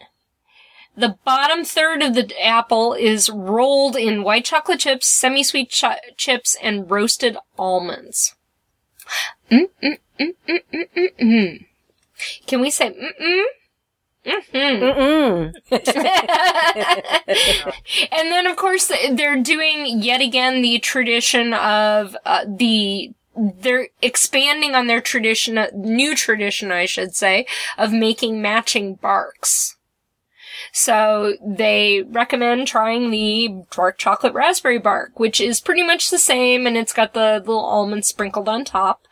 the 0.97 1.19
bottom 1.27 1.63
third 1.63 2.03
of 2.03 2.15
the 2.15 2.33
apple 2.43 2.95
is 2.95 3.29
rolled 3.29 3.97
in 3.97 4.23
white 4.23 4.47
chocolate 4.47 4.81
chips, 4.81 5.07
semi-sweet 5.07 5.69
cho- 5.69 5.97
chips, 6.17 6.57
and 6.63 6.91
roasted 6.91 7.37
almonds. 7.59 8.35
Mm, 9.51 9.69
mm, 9.83 9.99
mm, 10.19 10.35
mm, 10.49 10.61
mm, 10.73 10.89
mm, 10.97 11.09
mm. 11.21 11.67
Can 12.47 12.63
we 12.63 12.71
say 12.71 12.89
mm-mm? 12.89 13.45
Mm-hmm. 14.25 14.85
Mm-mm. 14.85 15.53
and 18.11 18.33
then, 18.33 18.47
of 18.47 18.57
course, 18.57 18.91
they're 19.11 19.43
doing 19.43 20.01
yet 20.01 20.23
again 20.23 20.63
the 20.63 20.79
tradition 20.79 21.53
of 21.53 22.17
uh, 22.25 22.47
the. 22.49 23.13
They're 23.37 23.89
expanding 24.01 24.75
on 24.75 24.87
their 24.87 25.01
tradition, 25.01 25.67
new 25.75 26.15
tradition, 26.15 26.71
I 26.71 26.87
should 26.87 27.15
say, 27.15 27.47
of 27.77 27.93
making 27.93 28.41
matching 28.41 28.95
barks. 28.95 29.77
So 30.73 31.35
they 31.45 32.03
recommend 32.09 32.67
trying 32.67 33.11
the 33.11 33.65
dark 33.71 33.99
chocolate 33.99 34.35
raspberry 34.35 34.79
bark, 34.79 35.19
which 35.19 35.41
is 35.41 35.61
pretty 35.61 35.83
much 35.83 36.11
the 36.11 36.19
same, 36.19 36.67
and 36.67 36.77
it's 36.77 36.93
got 36.93 37.13
the 37.13 37.43
little 37.45 37.65
almonds 37.65 38.09
sprinkled 38.09 38.49
on 38.49 38.65
top. 38.65 39.07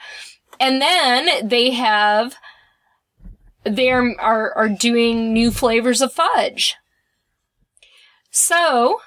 And 0.60 0.80
then 0.80 1.48
they 1.48 1.70
have 1.70 2.36
they 3.64 3.90
are, 3.90 4.14
are 4.20 4.52
are 4.54 4.68
doing 4.68 5.32
new 5.32 5.50
flavors 5.50 6.00
of 6.00 6.12
fudge. 6.12 6.76
So, 8.30 9.00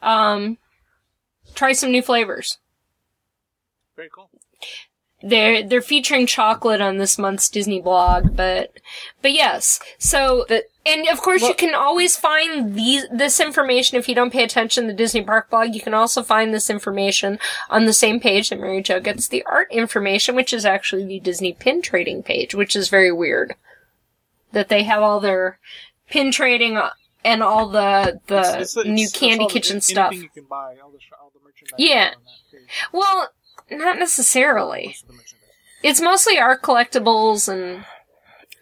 um, 0.00 0.58
try 1.54 1.72
some 1.72 1.90
new 1.90 2.02
flavors. 2.02 2.58
Very 3.96 4.08
cool. 4.14 4.30
They're 5.24 5.62
they're 5.62 5.80
featuring 5.82 6.26
chocolate 6.26 6.80
on 6.80 6.96
this 6.96 7.16
month's 7.16 7.48
Disney 7.48 7.80
blog, 7.80 8.34
but 8.36 8.72
but 9.20 9.32
yes. 9.32 9.78
So 9.98 10.44
The- 10.48 10.64
and 10.84 11.06
of 11.08 11.20
course 11.20 11.42
you 11.42 11.54
can 11.54 11.76
always 11.76 12.16
find 12.16 12.74
these 12.74 13.06
this 13.12 13.38
information 13.38 13.98
if 13.98 14.08
you 14.08 14.16
don't 14.16 14.32
pay 14.32 14.42
attention 14.42 14.82
to 14.84 14.88
the 14.88 14.96
Disney 14.96 15.22
Park 15.22 15.48
blog. 15.48 15.76
You 15.76 15.80
can 15.80 15.94
also 15.94 16.24
find 16.24 16.52
this 16.52 16.68
information 16.68 17.38
on 17.70 17.84
the 17.84 17.92
same 17.92 18.18
page 18.18 18.50
that 18.50 18.58
Mary 18.58 18.82
Jo 18.82 18.98
gets 18.98 19.28
the 19.28 19.44
art 19.44 19.68
information, 19.70 20.34
which 20.34 20.52
is 20.52 20.64
actually 20.66 21.04
the 21.06 21.20
Disney 21.20 21.52
pin 21.52 21.82
trading 21.82 22.24
page, 22.24 22.52
which 22.52 22.74
is 22.74 22.88
very 22.88 23.12
weird. 23.12 23.54
That 24.50 24.68
they 24.70 24.82
have 24.82 25.02
all 25.04 25.20
their 25.20 25.60
pin 26.10 26.32
trading 26.32 26.76
uh, 26.76 26.90
and 27.24 27.44
all 27.44 27.68
the 27.68 28.18
the 28.26 28.40
It's- 28.40 28.76
it's- 28.76 28.86
new 28.92 29.04
it's 29.04 29.16
candy 29.16 29.42
all 29.44 29.48
the- 29.48 29.52
kitchen 29.52 29.76
anything 29.76 29.94
stuff. 29.94 30.14
you 30.14 30.28
can 30.30 30.44
buy, 30.50 30.78
all 30.82 30.90
the, 30.90 30.98
all 31.20 31.30
the 31.32 31.38
merchandise. 31.44 31.74
Yeah. 31.78 32.06
on 32.16 32.24
that 32.24 32.58
page. 32.58 32.68
Well, 32.92 33.28
not 33.78 33.98
necessarily. 33.98 34.86
Most 34.88 35.02
of 35.02 35.08
the 35.08 35.14
merchandise. 35.14 35.38
It's 35.82 36.00
mostly 36.00 36.38
art 36.38 36.62
collectibles 36.62 37.48
and 37.52 37.84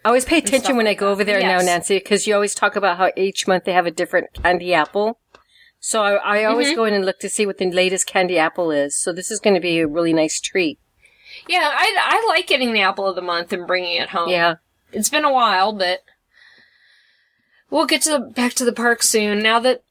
I 0.03 0.07
always 0.09 0.25
pay 0.25 0.39
attention 0.39 0.75
when 0.77 0.85
like 0.87 0.97
I 0.97 0.99
go 0.99 1.11
over 1.11 1.23
there 1.23 1.39
Yes. 1.39 1.61
now, 1.61 1.65
Nancy, 1.65 1.97
because 1.97 2.25
you 2.25 2.33
always 2.33 2.55
talk 2.55 2.75
about 2.75 2.97
how 2.97 3.11
each 3.15 3.47
month 3.47 3.65
they 3.65 3.73
have 3.73 3.85
a 3.85 3.91
different 3.91 4.33
candy 4.33 4.73
apple. 4.73 5.19
So 5.79 6.01
I, 6.03 6.39
I 6.39 6.43
always 6.45 6.69
Mhm. 6.69 6.75
go 6.75 6.85
in 6.85 6.93
and 6.93 7.05
look 7.05 7.19
to 7.19 7.29
see 7.29 7.45
what 7.45 7.57
the 7.59 7.69
latest 7.71 8.07
candy 8.07 8.37
apple 8.39 8.71
is. 8.71 8.95
So 8.99 9.11
this 9.13 9.29
is 9.31 9.39
going 9.39 9.53
to 9.55 9.59
be 9.59 9.79
a 9.79 9.87
really 9.87 10.13
nice 10.13 10.39
treat. 10.39 10.79
yeah, 11.47 11.71
I 11.73 11.95
I 11.99 12.25
like 12.27 12.47
getting 12.47 12.73
the 12.73 12.81
apple 12.81 13.07
of 13.07 13.15
the 13.15 13.21
month 13.21 13.53
and 13.53 13.65
bringing 13.67 13.95
it 13.97 14.09
home. 14.09 14.29
Yeah. 14.29 14.55
It's 14.91 15.09
been 15.09 15.23
a 15.25 15.31
while, 15.31 15.71
but 15.73 16.01
we'll 17.69 17.85
get 17.85 18.01
to 18.03 18.09
the, 18.09 18.19
back 18.19 18.53
to 18.55 18.65
the 18.65 18.73
park 18.73 19.01
soon. 19.03 19.41
Now 19.41 19.59
that 19.59 19.83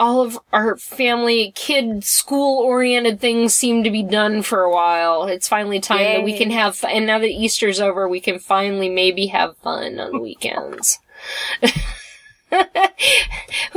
all 0.00 0.22
of 0.22 0.38
our 0.50 0.76
family, 0.76 1.52
kid, 1.54 2.02
school 2.02 2.58
oriented 2.58 3.20
things 3.20 3.54
seem 3.54 3.84
to 3.84 3.90
be 3.90 4.02
done 4.02 4.42
for 4.42 4.62
a 4.62 4.72
while, 4.72 5.24
it's 5.24 5.46
finally 5.46 5.78
time 5.78 5.98
that 5.98 6.24
we 6.24 6.36
can 6.36 6.50
have. 6.50 6.82
And 6.88 7.06
now 7.06 7.18
that 7.18 7.28
Easter's 7.28 7.80
over, 7.80 8.08
we 8.08 8.18
can 8.18 8.38
finally 8.38 8.88
maybe 8.88 9.26
have 9.26 9.58
fun 9.58 10.00
on 10.00 10.12
the 10.12 10.18
weekends. 10.18 10.98
Who 12.50 12.56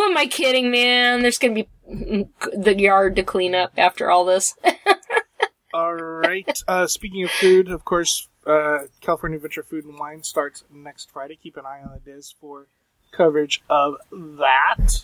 am 0.01 0.17
I 0.17 0.25
kidding, 0.31 0.71
man? 0.71 1.21
There's 1.21 1.37
gonna 1.37 1.53
be 1.53 1.67
the 1.85 2.75
yard 2.77 3.17
to 3.17 3.23
clean 3.23 3.53
up 3.53 3.73
after 3.77 4.09
all 4.09 4.23
this. 4.23 4.55
All 5.73 5.93
right. 5.93 6.63
Uh, 6.67 6.87
speaking 6.87 7.23
of 7.23 7.31
food, 7.31 7.69
of 7.69 7.83
course, 7.83 8.29
uh, 8.45 8.83
California 9.01 9.37
Adventure 9.37 9.63
Food 9.63 9.85
and 9.85 9.97
Wine 9.99 10.23
starts 10.23 10.63
next 10.71 11.11
Friday. 11.11 11.37
Keep 11.41 11.57
an 11.57 11.65
eye 11.65 11.81
on 11.83 11.91
the 11.93 12.11
DIS 12.11 12.35
for 12.39 12.67
coverage 13.11 13.61
of 13.69 13.95
that. 14.11 15.03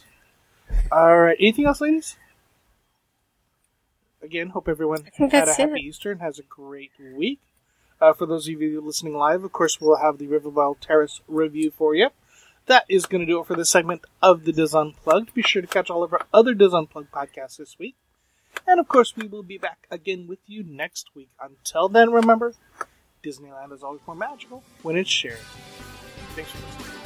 All 0.92 1.18
right. 1.20 1.38
Anything 1.40 1.66
else, 1.66 1.82
ladies? 1.82 2.18
Again, 4.22 4.50
hope 4.50 4.68
everyone 4.68 5.08
had 5.18 5.48
a 5.48 5.54
happy 5.54 5.74
it. 5.74 5.80
Easter 5.80 6.12
and 6.12 6.22
has 6.22 6.40
a 6.40 6.44
great 6.44 6.92
week. 7.00 7.40
Uh, 8.02 8.14
for 8.14 8.26
those 8.26 8.48
of 8.48 8.62
you 8.62 8.82
listening 8.82 9.14
live, 9.14 9.44
of 9.44 9.52
course, 9.52 9.80
we'll 9.80 9.98
have 9.98 10.18
the 10.18 10.28
River 10.28 10.52
Belle 10.52 10.78
Terrace 10.80 11.22
review 11.28 11.72
for 11.72 11.96
you. 11.96 12.10
That 12.66 12.86
is 12.88 13.06
going 13.06 13.22
to 13.22 13.26
do 13.26 13.40
it 13.42 13.48
for 13.48 13.56
this 13.56 13.72
segment 13.72 14.06
of 14.22 14.46
the 14.46 14.54
DIS 14.54 14.76
Unplugged. 14.76 15.34
Be 15.34 15.42
sure 15.42 15.62
to 15.62 15.68
catch 15.68 15.90
all 15.90 16.04
of 16.04 16.14
our 16.14 16.26
other 16.34 16.54
DIS 16.54 16.74
Unplugged 16.74 17.12
podcasts 17.12 17.58
this 17.58 17.80
week. 17.80 17.96
And 18.68 18.80
of 18.80 18.88
course, 18.88 19.16
we 19.16 19.28
will 19.28 19.44
be 19.44 19.58
back 19.58 19.88
again 19.90 20.28
with 20.28 20.40
you 20.46 20.64
next 20.64 21.10
week. 21.16 21.30
Until 21.42 21.90
then, 21.90 22.12
remember, 22.12 22.54
Disneyland 23.24 23.74
is 23.74 23.84
always 23.84 24.02
more 24.06 24.16
magical 24.16 24.64
when 24.84 24.96
it's 24.96 25.10
shared. 25.10 25.40
Thanks 26.36 26.52
for 26.52 26.66
listening. 26.66 26.99